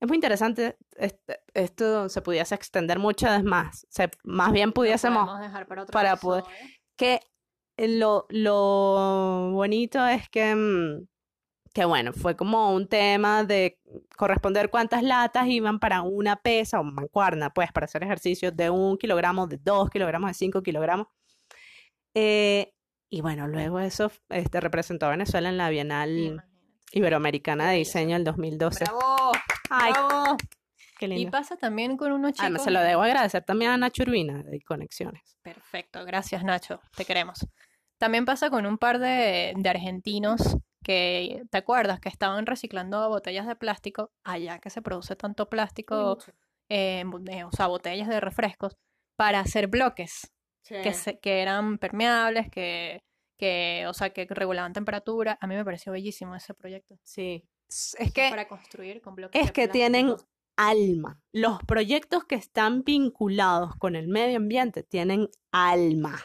[0.00, 3.86] Es muy interesante, este, esto se pudiese extender mucho más,
[4.24, 5.30] más bien pudiésemos
[5.92, 6.44] para, poder...
[6.96, 7.20] Que
[7.88, 11.06] lo, lo bonito es que, mm,
[11.72, 13.78] que, bueno, fue como un tema de
[14.16, 18.98] corresponder cuántas latas iban para una pesa o mancuerna, pues, para hacer ejercicios de un
[18.98, 21.08] kilogramo, de dos kilogramos, de cinco kilogramos.
[22.14, 22.74] Eh,
[23.08, 26.42] y bueno, luego eso este, representó a Venezuela en la Bienal
[26.92, 28.84] Iberoamericana de Diseño del 2012.
[28.84, 29.32] ¡Bravo!
[29.70, 29.92] ¡Ay!
[29.92, 30.36] ¡Bravo!
[30.98, 31.28] Qué lindo.
[31.28, 32.44] Y pasa también con unos chicos...
[32.44, 35.36] Además, se lo debo agradecer también a Nacho Urbina de Conexiones.
[35.42, 37.46] Perfecto, gracias Nacho, te queremos.
[38.02, 42.00] También pasa con un par de, argentinos que, ¿te acuerdas?
[42.00, 46.18] Que estaban reciclando botellas de plástico, allá que se produce tanto plástico,
[46.68, 47.04] eh,
[47.46, 48.76] o sea, botellas de refrescos,
[49.14, 50.32] para hacer bloques
[50.66, 53.04] que, que eran permeables, que,
[53.38, 55.38] que, o sea, que regulaban temperatura.
[55.40, 56.98] A mí me pareció bellísimo ese proyecto.
[57.04, 57.44] Sí.
[57.68, 58.30] Es que...
[58.30, 59.40] Para construir con bloques.
[59.40, 60.16] Es que tienen
[60.56, 61.22] alma.
[61.30, 66.20] Los proyectos que están vinculados con el medio ambiente tienen alma.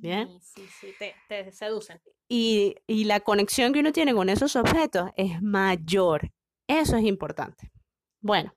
[0.00, 0.40] ¿Bien?
[0.40, 0.94] Sí, sí,
[1.28, 2.00] te, seducen.
[2.28, 6.30] Y, y, la conexión que uno tiene con esos objetos es mayor.
[6.66, 7.70] Eso es importante.
[8.20, 8.54] Bueno,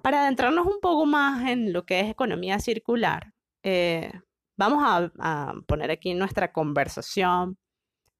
[0.00, 4.10] para adentrarnos un poco más en lo que es economía circular, eh,
[4.56, 4.82] vamos
[5.18, 7.58] a, poner aquí nuestra conversación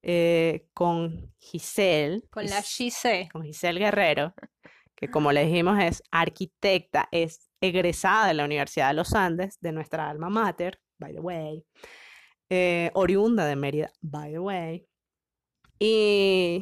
[0.03, 2.21] eh, con Giselle.
[2.29, 3.29] Con la Giselle.
[3.29, 4.33] Con Giselle Guerrero,
[4.95, 9.71] que como le dijimos es arquitecta, es egresada de la Universidad de los Andes, de
[9.71, 11.65] nuestra alma mater, by the way,
[12.55, 14.87] eh, oriunda de Mérida, by the way.
[15.79, 16.61] Y...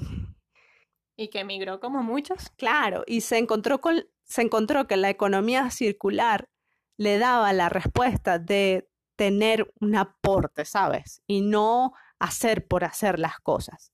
[1.18, 2.50] Y que emigró como muchos.
[2.56, 6.50] Claro, y se encontró, con, se encontró que la economía circular
[6.98, 11.22] le daba la respuesta de tener un aporte, ¿sabes?
[11.28, 13.92] Y no hacer por hacer las cosas.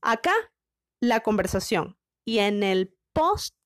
[0.00, 0.32] Acá
[1.00, 3.56] la conversación y en el post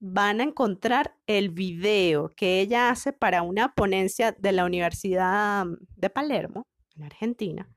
[0.00, 6.10] van a encontrar el video que ella hace para una ponencia de la Universidad de
[6.10, 7.68] Palermo, en Argentina,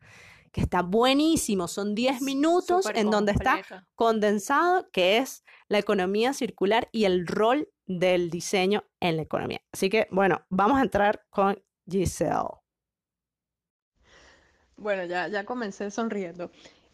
[0.52, 1.68] que está buenísimo.
[1.68, 3.62] Son 10 minutos en donde está
[3.96, 9.62] condensado, que es la economía circular y el rol del diseño en la economía.
[9.72, 12.60] Así que, bueno, vamos a entrar con Giselle.
[14.76, 16.52] Bueno, ya, ya comencé sonriendo.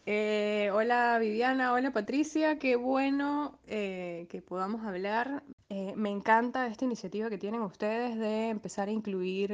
[0.07, 5.43] Eh, hola Viviana, hola Patricia, qué bueno eh, que podamos hablar.
[5.69, 9.51] Eh, me encanta esta iniciativa que tienen ustedes de empezar a incluir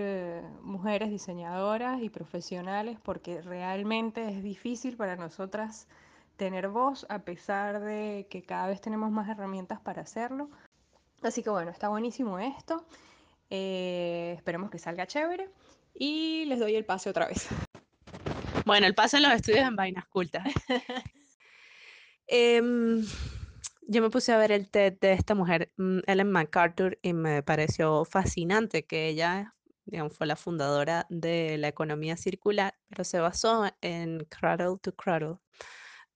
[0.61, 5.87] mujeres diseñadoras y profesionales porque realmente es difícil para nosotras
[6.35, 10.49] tener voz a pesar de que cada vez tenemos más herramientas para hacerlo.
[11.21, 12.85] Así que bueno, está buenísimo esto.
[13.51, 15.49] Eh, esperemos que salga chévere.
[15.93, 17.47] Y les doy el pase otra vez.
[18.65, 20.47] Bueno, el pase en los estudios en Vainas Cultas.
[22.33, 23.05] Em,
[23.81, 27.43] yo me puse a ver el TED de esta mujer, mm, Ellen MacArthur, y me
[27.43, 29.55] pareció fascinante que ella
[30.11, 35.37] fue la fundadora de la economía circular, pero se basó en Cradle to Cradle.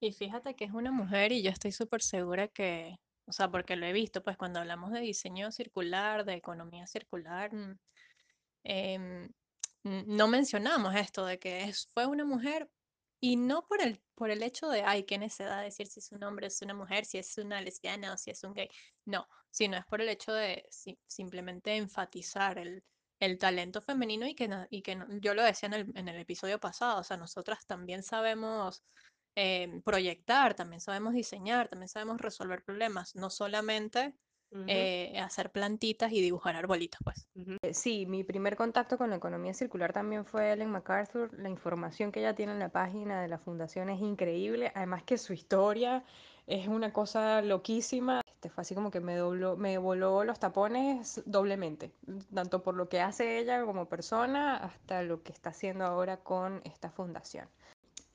[0.00, 3.76] Y fíjate que es una mujer y yo estoy súper segura que o sea, porque
[3.76, 7.78] lo he visto, pues cuando hablamos de diseño circular, de economía circular, mm,
[8.64, 9.28] em,
[9.84, 12.68] no mencionamos esto de que fue una mujer
[13.26, 16.12] Y no por el, por el hecho de, ay, qué necesidad de decir si es
[16.12, 18.68] un hombre, es una mujer, si es una lesbiana o si es un gay.
[19.04, 20.64] No, sino es por el hecho de
[21.08, 22.84] simplemente enfatizar el,
[23.18, 26.60] el talento femenino y que, y que yo lo decía en el, en el episodio
[26.60, 28.84] pasado, o sea, nosotras también sabemos
[29.38, 34.16] Em, proyectar, también sabemos diseñar, también sabemos resolver problemas, no solamente
[34.66, 37.26] eh, hacer plantitas y dibujar arbolitos, pues.
[37.62, 41.30] Eh, sí, mi primer contacto con la economía circular también fue Ellen MacArthur.
[41.38, 45.18] La información que ella tiene en la página de la fundación es increíble, además que
[45.18, 46.04] su historia
[46.46, 48.22] es una cosa loquísima.
[48.26, 51.92] Este fue así como que me dobló, me voló los tapones doblemente,
[52.32, 56.60] tanto por lo que hace ella como persona hasta lo que está haciendo ahora con
[56.64, 57.48] esta fundación.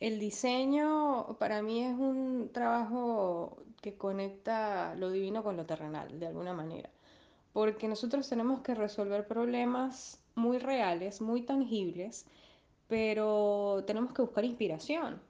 [0.02, 6.26] El diseño para mí es un trabajo que conecta lo divino con lo terrenal, de
[6.26, 6.90] alguna manera,
[7.54, 12.26] porque nosotros tenemos que resolver problemas muy reales, muy tangibles,
[12.88, 15.22] pero tenemos que buscar inspiración.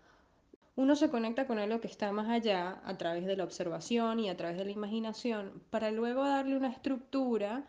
[0.78, 4.30] Uno se conecta con algo que está más allá a través de la observación y
[4.30, 7.66] a través de la imaginación para luego darle una estructura,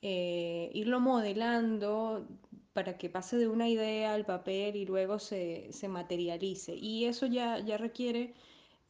[0.00, 2.24] eh, irlo modelando
[2.72, 6.74] para que pase de una idea al papel y luego se, materialice.
[6.74, 8.34] Y eso ya, ya requiere,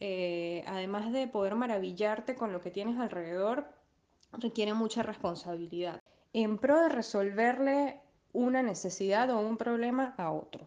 [0.01, 3.69] eh, además de poder maravillarte con lo que tienes alrededor,
[4.33, 6.01] requiere mucha responsabilidad
[6.33, 8.01] en pro de resolverle
[8.33, 10.65] una necesidad o un problema a otro.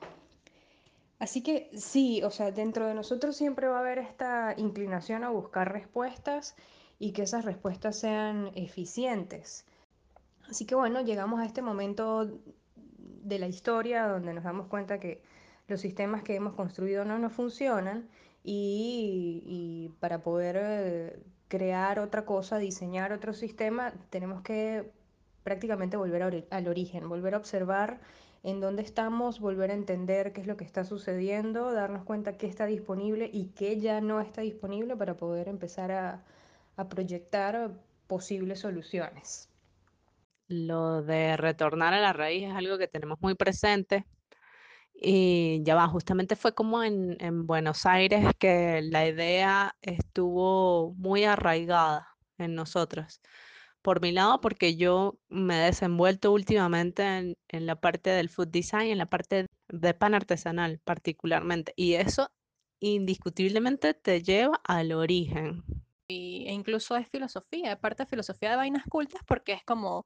[1.19, 5.29] Así que sí, o sea, dentro de nosotros siempre va a haber esta inclinación a
[5.29, 6.55] buscar respuestas
[6.99, 9.65] y que esas respuestas sean eficientes.
[10.49, 12.41] Así que bueno, llegamos a este momento
[13.23, 15.21] de la historia donde nos damos cuenta que
[15.67, 18.09] los sistemas que hemos construido no nos funcionan
[18.43, 24.91] y, para poder eh, crear otra cosa, diseñar otro sistema, tenemos que
[25.43, 27.99] prácticamente volver al origen, volver a observar
[28.43, 32.47] en dónde estamos, volver a entender qué es lo que está sucediendo, darnos cuenta qué
[32.47, 37.71] está disponible y qué ya no está disponible para poder empezar a proyectar
[38.07, 39.52] posibles soluciones
[40.53, 44.05] lo de retornar a la raíz es algo que tenemos muy presente.
[44.93, 52.07] Y ya va, justamente fue como en, Buenos Aires que la idea estuvo muy arraigada
[52.37, 53.21] en nosotros.
[53.81, 58.47] Por mi lado, porque yo me he desenvuelto últimamente en, en la parte del food
[58.49, 61.73] design, en la parte de pan artesanal particularmente.
[61.75, 62.31] Y eso
[62.79, 65.63] indiscutiblemente te lleva al origen.
[66.07, 70.05] Y, e incluso es filosofía, parte de filosofía de vainas cultas, porque es como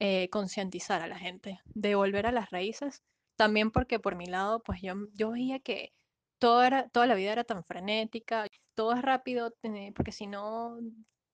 [0.00, 3.02] eh, concientizar a la gente, de volver a las raíces.
[3.36, 5.92] También porque por mi lado, pues yo, yo veía que
[6.38, 10.78] todo era, toda la vida era tan frenética, todo es rápido, eh, porque si no,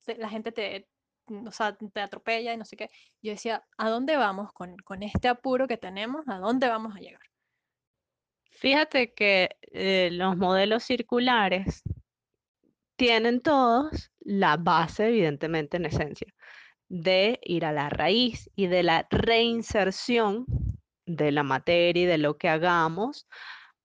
[0.07, 0.89] la gente te,
[1.27, 2.91] o sea, te atropella y no sé qué.
[3.21, 6.27] Yo decía, ¿a dónde vamos con, con este apuro que tenemos?
[6.27, 7.23] ¿A dónde vamos a llegar?
[8.51, 11.83] Fíjate que eh, los modelos circulares
[12.97, 16.35] tienen todos la base, evidentemente, en esencia
[16.95, 20.47] de ir a la raíz y de la reinserción
[21.07, 23.27] de la materia y de lo que hagamos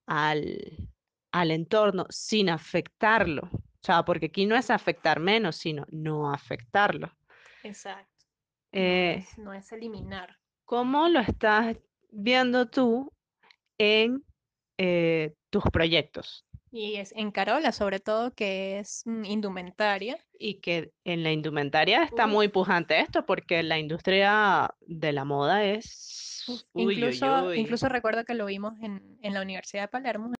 [0.05, 0.91] al,
[1.31, 3.49] entorno sin afectarlo.
[3.51, 7.11] O sea, porque aquí no es afectar menos, sino no afectarlo.
[7.63, 8.13] Exacto.
[8.73, 9.25] no, eh,
[9.57, 10.37] es, eliminar.
[10.65, 11.77] ¿Cómo lo estás
[12.11, 13.11] viendo tú
[13.79, 14.23] en
[14.77, 16.45] eh, tus proyectos?
[16.71, 20.17] Y es en Carola, sobre todo, que es mm, indumentaria.
[20.37, 25.63] Y que en la indumentaria está muy pujante esto, porque la industria de la moda
[25.65, 26.45] es...
[26.73, 30.33] incluso, incluso recuerdo que lo vimos en, en la Universidad de Palermo.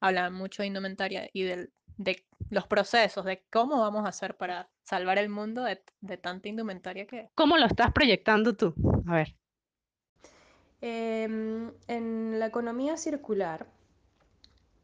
[0.00, 4.68] Hablaban mucho de indumentaria y del, de los procesos, de cómo vamos a hacer para
[4.84, 7.30] salvar el mundo de, de tanta indumentaria que...
[7.34, 8.74] ¿Cómo lo estás proyectando tú?
[9.06, 9.36] A ver.
[10.80, 13.66] Em, en la economía circular,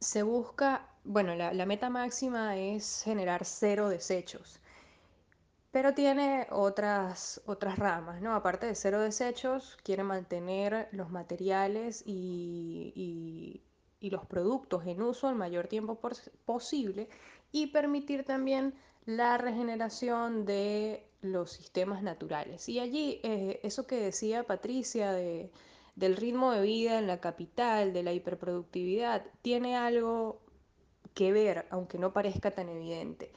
[0.03, 4.61] se busca, bueno, la, meta máxima es generar cero desechos,
[5.71, 8.35] pero tiene otras, otras ramas, ¿no?
[8.35, 13.63] Aparte de cero desechos, quiere mantener los materiales y,
[14.01, 15.99] los productos en uso el mayor tiempo
[16.45, 17.09] posible
[17.53, 18.75] y permitir también
[19.07, 22.69] la regeneración de los sistemas naturales.
[22.69, 25.53] Y allí, eh, eso que decía Patricia de
[25.95, 30.41] del ritmo de vida en la capital, de la hiperproductividad, tiene algo
[31.15, 33.33] que ver, aunque no parezca tan evidente.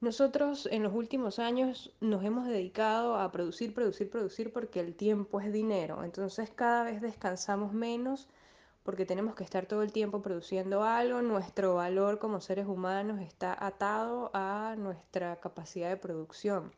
[0.00, 5.40] Nosotros en los últimos años nos hemos dedicado a producir, producir, producir porque el tiempo
[5.40, 6.04] es dinero.
[6.04, 8.28] Entonces cada vez descansamos menos
[8.82, 11.22] porque tenemos que estar todo el tiempo produciendo algo.
[11.22, 16.72] Nuestro valor como seres humanos está atado a nuestra capacidad de producción.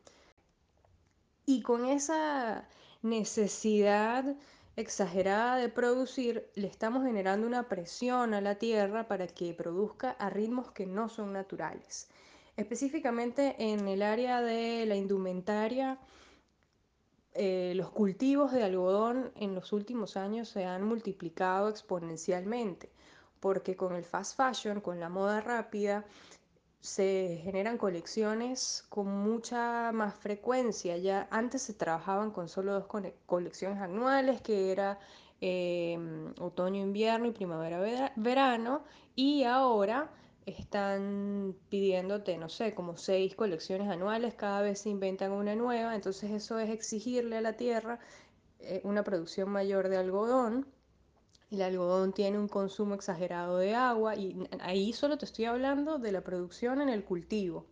[1.44, 2.68] Y con esa
[3.02, 4.37] necesidad
[4.78, 10.30] exagerada de producir, le estamos generando una presión a la tierra para que produzca a
[10.30, 12.08] ritmos que no son naturales.
[12.56, 15.98] Específicamente en el área de la indumentaria,
[17.34, 22.88] eh, los cultivos de algodón en los últimos años se han multiplicado exponencialmente,
[23.40, 26.04] porque con el fast fashion, con la moda rápida,
[26.80, 30.96] se generan colecciones con mucha más frecuencia.
[30.96, 32.86] Ya antes se trabajaban con solo dos
[33.26, 34.98] colecciones anuales, que era
[35.40, 40.10] em, otoño, invierno y primavera, verano, y ahora
[40.46, 46.30] están pidiéndote, no sé, como seis colecciones anuales, cada vez se inventan una nueva, entonces
[46.30, 47.98] eso es exigirle a la tierra
[48.60, 50.66] eh, una producción mayor de algodón
[51.50, 56.12] el algodón tiene un consumo exagerado de agua y ahí solo te estoy hablando de
[56.12, 57.66] la producción en el cultivo.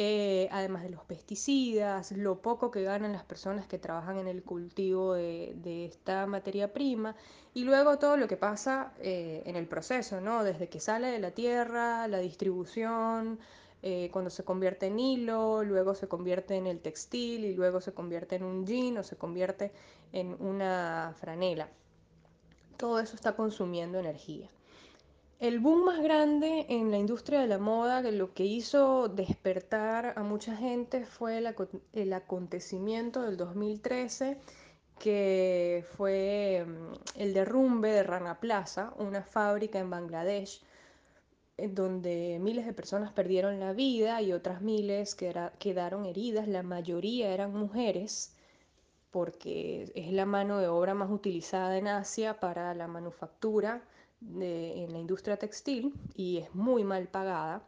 [0.00, 4.44] Eh, además de los pesticidas, lo poco que ganan las personas que trabajan en el
[4.44, 7.16] cultivo de, esta materia prima
[7.52, 10.44] y luego todo lo que pasa eh, en el proceso, ¿no?
[10.44, 13.40] Desde que sale de la tierra, la distribución,
[13.82, 17.92] eh, cuando se convierte en hilo, luego se convierte en el textil y luego se
[17.92, 19.72] convierte en un jean o se convierte
[20.12, 21.68] en una franela
[22.78, 24.48] todo eso está consumiendo energía.
[25.40, 30.14] El boom más grande en la industria de la moda, que lo que hizo despertar
[30.16, 34.38] a mucha gente fue el, acontecimiento del 2013,
[34.98, 40.60] que fue mm, el derrumbe de Rana Plaza, una fábrica en Bangladesh,
[41.56, 47.52] donde miles de personas perdieron la vida y otras miles quedaron heridas, la mayoría eran
[47.52, 48.32] mujeres
[49.10, 53.82] porque es la mano de obra más utilizada en Asia para la manufactura
[54.20, 57.62] en la industria textil y es muy mal pagada.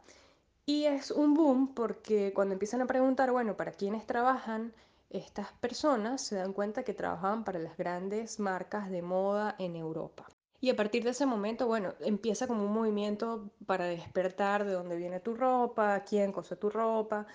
[0.65, 4.73] Y es un boom porque cuando empiezan a preguntar, bueno, ¿para quiénes trabajan
[5.09, 6.21] estas personas?
[6.21, 10.27] Se dan cuenta que trabajaban para las grandes marcas de moda en Europa.
[10.63, 14.95] Y a partir de ese momento, bueno, empieza como un movimiento para despertar de dónde
[14.95, 17.25] viene tu ropa, quién cose tu ropa,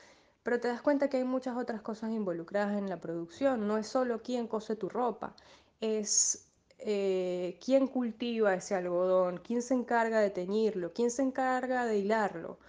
[0.47, 3.67] pero te das cuenta que hay muchas otras cosas involucradas en la producción.
[3.67, 5.35] No es solo quién cose tu ropa,
[5.81, 6.47] es
[6.79, 12.61] eh, quién cultiva ese algodón, quién se encarga de teñirlo, quién se encarga de hilarlo,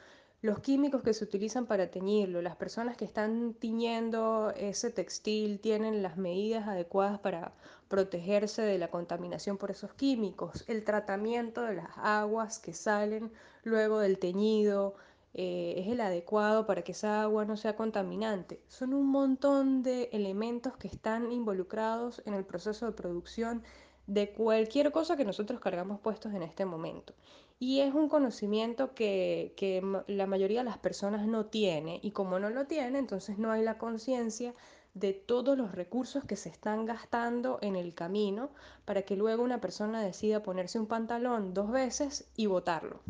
[0.41, 6.01] los químicos que se utilizan para teñirlo, las personas que están tiñendo ese textil tienen
[6.01, 7.53] las medidas adecuadas para
[7.89, 13.31] protegerse de la contaminación por esos químicos, el tratamiento de las aguas que salen
[13.63, 14.95] luego del teñido,
[15.39, 18.59] eh, es el adecuado para que esa agua no sea contaminante.
[18.67, 23.61] Son un montón de elementos que están involucrados en el proceso de producción
[24.07, 27.13] de cualquier cosa que nosotros cargamos puestos en este momento.
[27.59, 32.39] Y es un conocimiento que, que la mayoría de las personas no tiene y como
[32.39, 34.55] no lo tiene, entonces no hay la conciencia
[34.95, 38.49] de todos los recursos que se están gastando en el camino
[38.85, 43.01] para que luego una persona decida ponerse un pantalón dos veces y botarlo.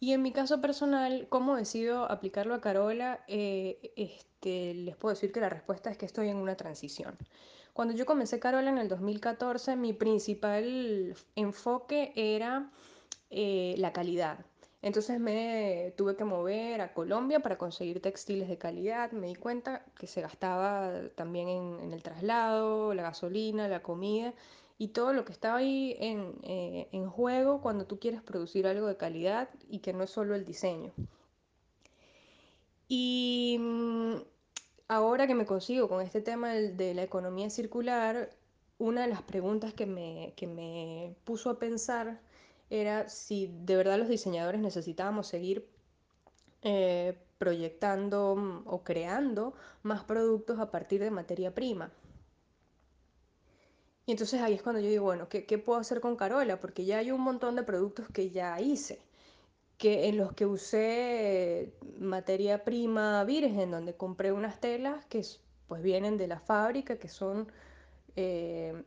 [0.00, 3.24] Y en mi caso personal, ¿cómo decido aplicarlo a Carola?
[3.26, 7.16] Eh, este, les puedo decir que la respuesta es que estoy en una transición.
[7.72, 12.70] Cuando yo comencé Carola en el 2014, mi principal enfoque era
[13.30, 14.38] eh, la calidad.
[14.82, 19.10] Entonces me tuve que mover a Colombia para conseguir textiles de calidad.
[19.10, 24.32] Me di cuenta que se gastaba también en el traslado, la gasolina, la comida
[24.78, 28.96] y todo lo que está ahí eh, en, juego cuando tú quieres producir algo de
[28.96, 30.92] calidad y que no es solo el diseño.
[32.86, 34.14] Y mm,
[34.86, 38.30] ahora que me consigo con este tema de, la economía circular,
[38.78, 42.20] una de las preguntas que me, me puso a pensar
[42.70, 45.66] era si de verdad los diseñadores necesitábamos seguir
[46.62, 51.90] eh, proyectando mm, o creando más productos a partir de materia prima.
[54.08, 56.58] Y entonces ahí es cuando yo digo, bueno, ¿qué, puedo hacer con Carola?
[56.58, 59.02] Porque ya hay un montón de productos que ya hice,
[59.76, 65.26] que en los que usé materia prima virgen, donde compré unas telas que
[65.66, 67.52] pues vienen de la fábrica, que son
[68.16, 68.82] eh,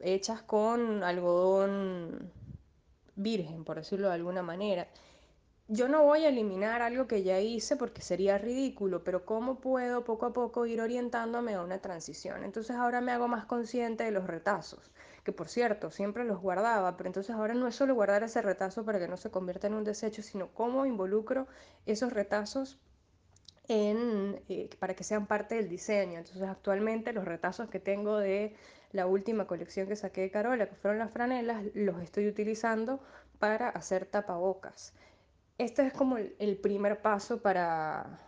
[0.00, 2.30] hechas con algodón
[3.16, 4.86] virgen, por decirlo de alguna manera
[5.68, 10.04] yo no voy a eliminar algo que ya hice porque sería ridículo, pero ¿cómo puedo
[10.04, 12.44] poco a poco ir orientándome a una transición?
[12.44, 14.92] Entonces ahora me hago más consciente de los retazos,
[15.24, 18.84] que por cierto, siempre los guardaba, pero entonces ahora no es solo guardar ese retazo
[18.84, 21.46] para que no se convierta en un desecho, sino cómo involucro
[21.86, 22.80] esos retazos
[23.68, 26.18] en, eh, para que sean parte del diseño.
[26.18, 28.56] Entonces actualmente los retazos que tengo de
[28.90, 33.00] la última colección que saqué de Carola, que fueron las franelas, los estoy utilizando
[33.38, 34.92] para hacer tapabocas
[35.64, 38.18] este es como el, primer paso para,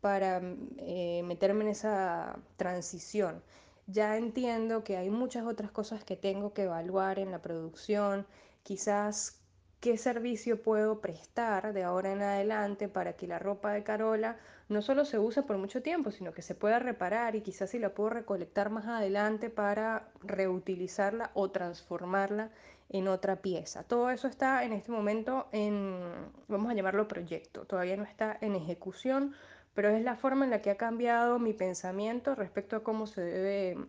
[0.00, 0.40] para
[0.78, 3.42] eh, meterme en esa transición.
[3.86, 8.26] ya entiendo que hay muchas otras cosas que tengo que evaluar en la producción,
[8.62, 9.41] quizás
[9.82, 14.36] qué servicio puedo prestar de ahora en adelante para que la ropa de Carola
[14.68, 17.80] no solo se use por mucho tiempo, sino que se pueda reparar y quizás si
[17.80, 22.52] la puedo recolectar más adelante para reutilizarla o transformarla
[22.90, 23.82] en otra pieza.
[23.82, 26.00] Todo eso está en este momento en,
[26.46, 29.34] vamos a llamarlo proyecto, todavía no está en ejecución,
[29.74, 33.20] pero es la forma en la que ha cambiado mi pensamiento respecto a cómo se
[33.20, 33.84] debe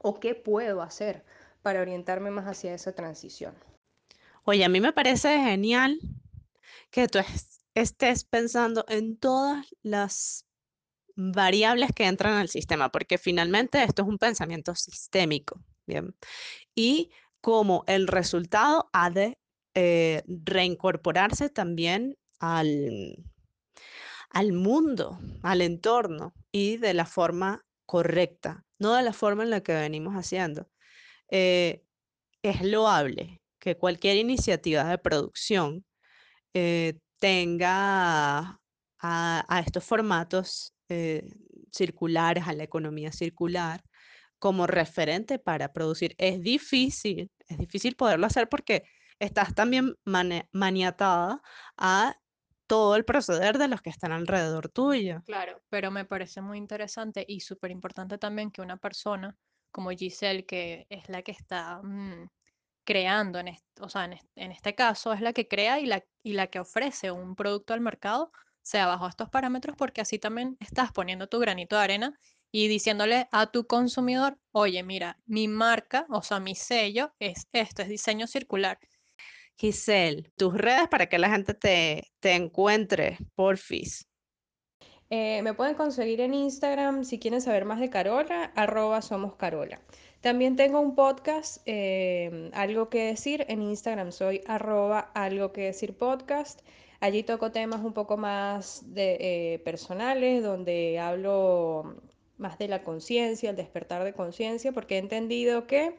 [0.00, 1.24] o qué puedo hacer
[1.62, 3.56] para orientarme más hacia esa transición.
[4.48, 5.98] Oye, a mí me parece genial
[6.92, 7.18] que tú
[7.74, 10.46] estés pensando en todas las
[11.16, 16.14] variables que entran al sistema, porque finalmente esto es un pensamiento sistémico, ¿bien?
[16.76, 19.36] Y como el resultado ha de
[19.74, 23.16] eh, reincorporarse también al,
[24.30, 29.62] al mundo, al entorno y de la forma correcta, no de la forma en la
[29.64, 30.70] que venimos haciendo.
[31.30, 31.84] Eh,
[32.42, 35.84] es loable que cualquier iniciativa de producción
[36.54, 38.60] eh, tenga
[39.00, 41.28] a, estos formatos eh,
[41.72, 43.82] circulares, a la economía circular,
[44.38, 46.14] como referente para producir.
[46.16, 48.84] Es difícil, es difícil poderlo hacer porque
[49.18, 49.96] estás también
[50.52, 51.42] maniatada
[51.76, 52.16] a
[52.68, 55.22] todo el proceder de los que están alrededor tuyo.
[55.24, 59.36] Claro, pero me parece muy interesante y súper importante también que una persona
[59.72, 62.28] como Giselle, que es la que está mm,
[62.86, 66.32] creando, en este, o sea, en este, caso es la que crea y la, y
[66.32, 68.32] la que ofrece un producto al mercado,
[68.62, 72.18] sea bajo estos parámetros, porque así también estás poniendo tu granito de arena
[72.50, 77.82] y diciéndole a tu consumidor, oye, mira, mi marca, o sea, mi sello es esto,
[77.82, 78.78] es diseño circular.
[79.56, 84.08] Giselle, tus redes para que la gente te, te encuentre, porfis.
[85.08, 89.80] Eh, me pueden conseguir en Instagram si quieren saber más de Carola, arroba somos Carola.
[90.26, 95.96] También tengo un podcast, eh, Algo que decir, en Instagram soy arroba algo que decir
[95.96, 96.62] podcast.
[96.98, 101.94] Allí toco temas un poco más de, eh, personales, donde hablo
[102.38, 105.94] más de la conciencia, el despertar de conciencia, porque he entendido que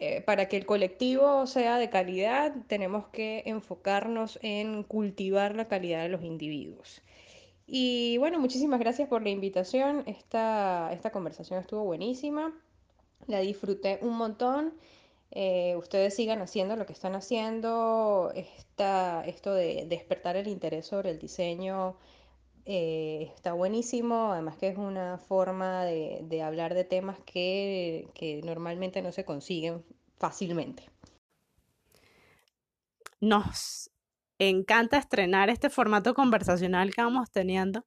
[0.00, 6.02] eh, para que el colectivo sea de calidad, tenemos que enfocarnos en cultivar la calidad
[6.02, 7.02] de los individuos.
[7.68, 10.02] Y bueno, muchísimas gracias por la invitación.
[10.06, 12.52] Esta, esta conversación estuvo buenísima,
[13.26, 14.74] la disfruté un montón.
[15.32, 18.32] Eh, ustedes sigan haciendo lo que están haciendo.
[18.34, 21.96] esto de despertar el interés sobre el diseño
[22.66, 29.12] eh, está buenísimo, además que es una forma de, hablar de temas que, normalmente no
[29.12, 29.84] se consiguen
[30.18, 30.84] fácilmente.
[33.20, 33.90] Nos
[34.38, 37.84] encanta estrenar este formato conversacional que vamos teniendo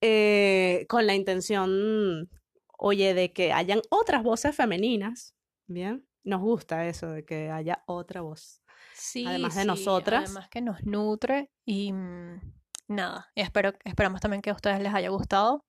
[0.00, 2.30] eh, con la intención,
[2.78, 5.34] oye, de que hayan otras voces femeninas,
[5.66, 6.06] ¿bien?
[6.24, 8.62] Nos gusta eso de que haya otra voz.
[8.94, 10.24] Sí, además de nosotras.
[10.24, 12.40] Además que nos nutre y mm,
[12.88, 15.64] nada, espero, esperamos también que a ustedes les haya gustado.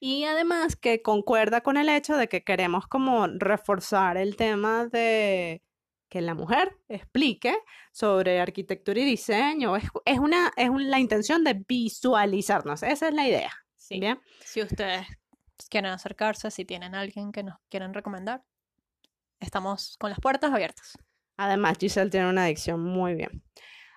[0.00, 5.62] Y además que concuerda con el hecho de que queremos como reforzar el tema de
[6.08, 7.54] que la mujer explique
[7.92, 9.76] sobre arquitectura y diseño.
[9.76, 12.82] Es, es una, es la intención de visualizarnos.
[12.82, 13.52] Esa es la idea.
[13.76, 14.00] Sí.
[14.00, 14.18] ¿Bien?
[14.40, 15.06] Si ustedes
[15.68, 18.42] quieren acercarse, si tienen alguien que nos quieren recomendar,
[19.40, 20.98] estamos con las puertas abiertas.
[21.36, 23.42] Además, Giselle tiene una adicción muy bien.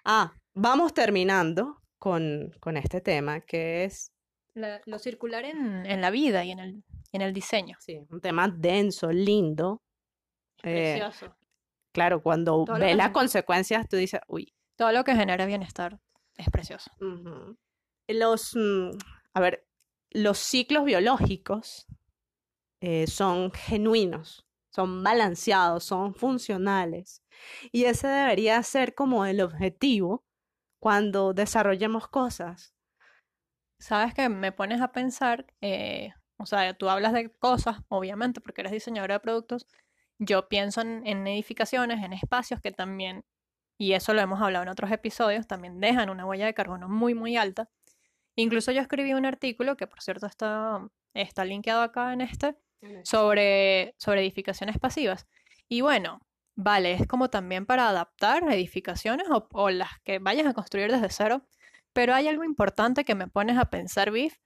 [0.05, 4.11] Ah, vamos terminando con, este tema, que es...
[4.53, 7.77] lo circular en, la vida y en el, en el diseño.
[7.79, 9.81] Sí, un tema denso, lindo.
[10.63, 11.35] Eh, precioso.
[11.91, 14.53] Claro, cuando ves las consecuencias, tú dices, uy.
[14.77, 15.99] Todo lo que genera bienestar
[16.37, 16.91] es precioso.
[18.07, 18.91] Los, mm,
[19.33, 19.67] a ver,
[20.11, 21.87] los ciclos biológicos
[22.81, 27.23] eh, son genuinos, son balanceados, son funcionales.
[27.71, 30.25] Y ese debería ser como el objetivo
[30.79, 32.73] cuando desarrollemos cosas.
[33.79, 38.61] Sabes que me pones a pensar, eh, o sea, tú hablas de cosas, obviamente, porque
[38.61, 39.65] eres diseñadora de productos.
[40.19, 43.23] Yo pienso en, en edificaciones, en espacios que también,
[43.77, 47.15] y eso lo hemos hablado en otros episodios, también dejan una huella de carbono muy,
[47.15, 47.69] muy alta.
[48.35, 52.55] Incluso yo escribí un artículo, que por cierto está, está linkeado acá en este,
[53.03, 55.27] sobre, sobre edificaciones pasivas.
[55.67, 56.21] Y bueno,
[56.55, 61.43] Vale, es como también para adaptar edificaciones o, las que vayas a construir desde cero.
[61.93, 64.37] Pero hay algo importante que me pones a pensar, Biff,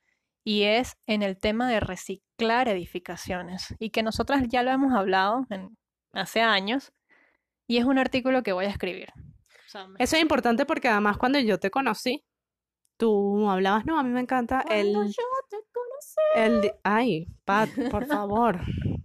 [0.43, 3.75] y es en el tema de reciclar edificaciones.
[3.79, 5.45] Y que nosotras ya lo hemos hablado
[6.13, 6.93] hace años.
[7.67, 9.09] Y es un artículo que voy a escribir.
[9.99, 12.23] Eso es importante porque además cuando yo te conocí,
[12.97, 14.93] tú hablabas, no, a mí me encanta el...
[14.93, 16.21] Yo te conocí.
[16.35, 18.59] El Ay, Pat, por favor.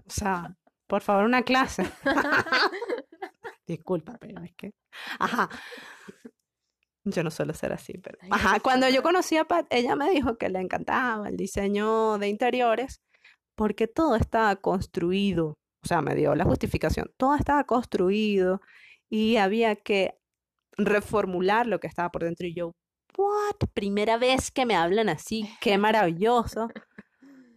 [0.06, 1.88] O sea, por favor, una clase.
[3.66, 4.72] Disculpa, pero es que.
[5.20, 5.48] Ajá.
[7.04, 8.18] Yo no suelo ser así, pero.
[8.30, 8.58] Ajá.
[8.58, 13.00] Cuando yo conocí a Pat, ella me dijo que le encantaba el diseño de interiores
[13.54, 15.54] porque todo estaba construido.
[15.84, 17.12] O sea, me dio la justificación.
[17.16, 18.60] Todo estaba construido
[19.08, 20.18] y había que
[20.76, 22.48] reformular lo que estaba por dentro.
[22.48, 22.72] Y yo,
[23.16, 23.56] ¿what?
[23.74, 26.68] Primera vez que me hablan así, qué maravilloso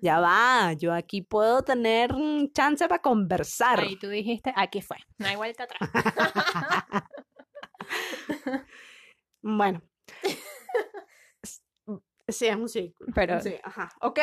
[0.03, 2.13] ya va, yo aquí puedo tener
[2.53, 3.79] chance para conversar.
[3.79, 5.79] Ahí tú dijiste, aquí fue, no hay vuelta atrás.
[9.41, 9.81] bueno.
[12.27, 13.13] Sí, es un círculo.
[13.15, 13.39] Pero...
[13.39, 13.89] Sí, ajá.
[14.01, 14.19] Ok,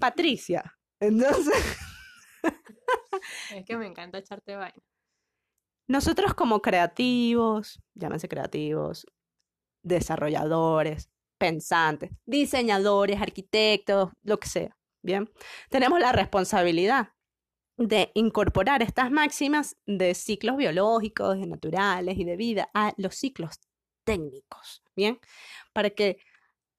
[0.00, 0.64] Patricia.
[0.98, 1.78] Entonces...
[3.54, 4.82] es que me encanta echarte vaina.
[5.86, 9.06] Nosotros como creativos, llámense creativos,
[9.84, 14.76] desarrolladores, pensantes, diseñadores, arquitectos, lo que sea.
[15.02, 15.30] Bien,
[15.68, 17.10] tenemos la responsabilidad
[17.76, 23.60] de incorporar estas máximas de ciclos biológicos, de naturales y de vida a los ciclos
[24.04, 25.18] técnicos, ¿bien?
[25.72, 26.18] Para que,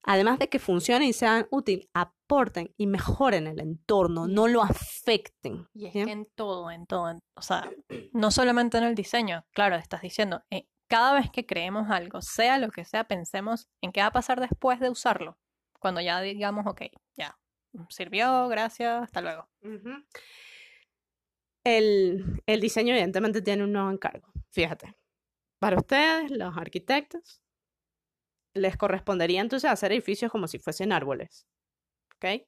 [0.02, 5.68] además de que funcionen y sean útiles, aporten y mejoren el entorno, no lo afecten.
[5.74, 7.70] Y es que en todo, en todo, o sea,
[8.12, 12.58] no solamente en el diseño, claro, estás diciendo, eh, cada vez que creemos algo, sea
[12.58, 15.38] lo que sea, pensemos en qué va a pasar después de usarlo,
[15.80, 16.82] cuando ya digamos, ok,
[17.16, 17.38] ya,
[17.88, 19.48] sirvió, gracias, hasta luego.
[21.64, 24.32] el, el diseño evidentemente tiene un nuevo encargo.
[24.50, 24.94] Fíjate,
[25.58, 27.42] para ustedes, los arquitectos,
[28.54, 31.46] les correspondería entonces hacer edificios como si fuesen árboles.
[32.14, 32.46] ¿Ok?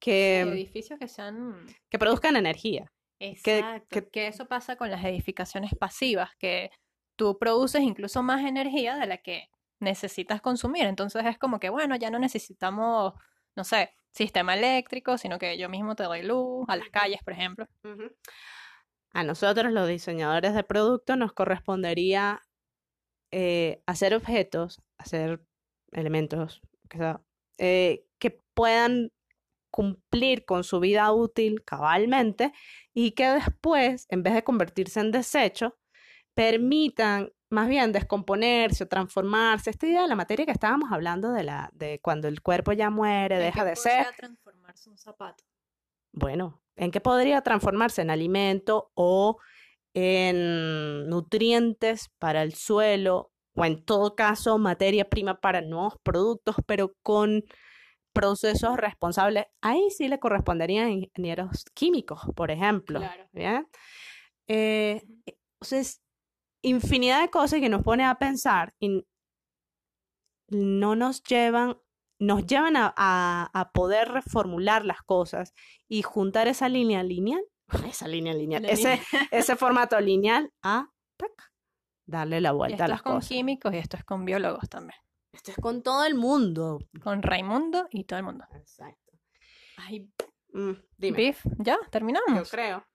[0.00, 1.66] Que, edificios que sean...
[1.88, 2.92] Que produzcan energía.
[3.18, 3.86] Exacto.
[3.88, 6.70] Que, que, eso pasa con las edificaciones pasivas, que
[7.16, 9.48] tú produces incluso más energía de la que
[9.80, 10.84] necesitas consumir.
[10.84, 13.14] Entonces es como que, bueno, ya no necesitamos,
[13.54, 17.32] no sé, sistema eléctrico, sino que yo mismo te doy luz a las calles, por
[17.32, 17.66] ejemplo.
[19.12, 22.42] A nosotros, los diseñadores de producto, nos correspondería
[23.30, 25.42] eh, hacer objetos, hacer
[25.92, 26.62] elementos
[27.58, 29.12] eh, que puedan
[29.70, 32.52] cumplir con su vida útil cabalmente
[32.94, 35.76] y que después, en vez de convertirse en desecho,
[36.36, 39.70] permitan más bien descomponerse o transformarse.
[39.70, 42.90] Esta idea de la materia que estábamos hablando de la de cuando el cuerpo ya
[42.90, 44.14] muere, deja de ser.
[44.14, 45.42] transformarse un zapato?
[46.12, 48.02] Bueno, ¿en qué podría transformarse?
[48.02, 49.38] En alimento o
[49.94, 56.92] en nutrientes para el suelo o en todo caso materia prima para nuevos productos, pero
[57.02, 57.44] con
[58.12, 59.46] procesos responsables.
[59.62, 62.98] Ahí sí le corresponderían ingenieros químicos, por ejemplo.
[62.98, 63.26] Claro.
[63.32, 63.66] ¿bien?
[64.48, 65.02] Eh,
[65.60, 66.02] entonces,
[66.66, 69.06] infinidad de cosas que nos pone a pensar y
[70.48, 71.78] no nos llevan,
[72.18, 75.54] nos llevan a, poder reformular las cosas
[75.88, 77.42] y juntar esa línea lineal,
[77.88, 79.00] esa línea lineal, ese,
[79.30, 80.90] ese formato lineal a
[82.06, 83.24] darle la vuelta a las cosas.
[83.24, 84.98] Esto es con químicos y esto es con biólogos también.
[85.32, 86.78] Esto es con todo el mundo.
[87.02, 88.44] Con Raimundo y todo el mundo.
[88.54, 89.12] Exacto.
[89.76, 90.08] Ay,
[90.52, 91.36] mm, dime.
[91.58, 91.78] ¿ya?
[91.90, 92.34] ¿Terminamos?
[92.34, 92.86] Yo creo.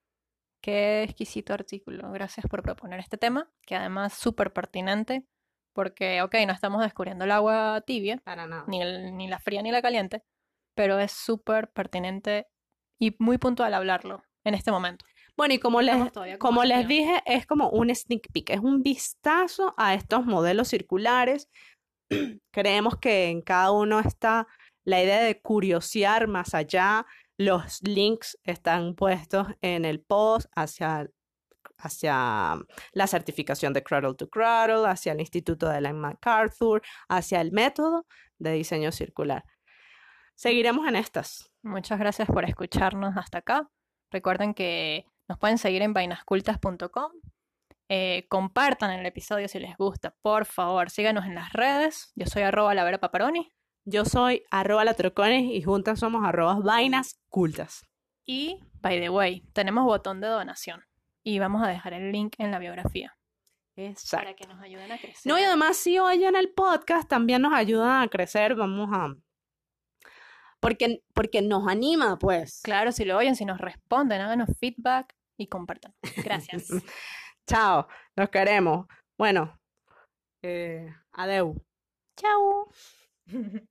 [0.62, 2.12] Qué exquisito artículo.
[2.12, 5.26] Gracias por proponer este tema, que además es súper pertinente,
[5.74, 8.66] porque, ok, no estamos descubriendo el agua tibia, Para nada.
[8.68, 8.80] Ni,
[9.12, 10.24] ni la fría ni la caliente,
[10.76, 12.48] pero es súper pertinente
[13.00, 15.06] y muy puntual hablarlo en este momento.
[15.36, 19.74] Bueno, y como les, como les dije, es como un sneak peek, es un vistazo
[19.78, 21.50] a estos modelos circulares.
[22.52, 24.48] Creemos que en cada uno está
[24.84, 27.06] la idea de curiosear más allá,
[27.46, 31.08] los links están puestos en el post hacia,
[31.78, 32.58] hacia
[32.94, 38.06] la certificación de Cradle to Cradle, hacia el Instituto de Ellen MacArthur, hacia el método
[38.38, 39.44] de diseño circular.
[40.36, 41.52] Seguiremos en estas.
[41.64, 43.70] Muchas gracias por escucharnos hasta acá.
[44.12, 47.12] Recuerden que nos pueden seguir en vainascultas.com.
[47.90, 50.90] Eh, compartan el episodio si les gusta, por favor.
[50.90, 52.12] Síganos en las redes.
[52.16, 53.52] Yo soy arroba la Vera Paparoni.
[53.86, 57.88] Yo soy arroba latrocones y juntas somos arroba vainas cultas.
[58.26, 60.84] Y, by the way, tenemos botón de donación
[61.24, 63.18] y vamos a dejar el link en la biografía.
[63.76, 64.24] Exacto.
[64.24, 65.22] Para que nos ayuden a crecer.
[65.26, 69.16] No, y además si oyen el podcast también nos ayudan a crecer, vamos a...
[70.60, 72.62] Porque, porque nos anima, pues.
[72.64, 75.96] Claro, si lo oyen, si nos responden, háganos feedback y compartan.
[76.18, 76.68] Gracias.
[77.48, 78.86] Chao, nos queremos.
[79.18, 79.60] Bueno,
[80.44, 81.56] eh, adeu.
[82.16, 82.70] Chao.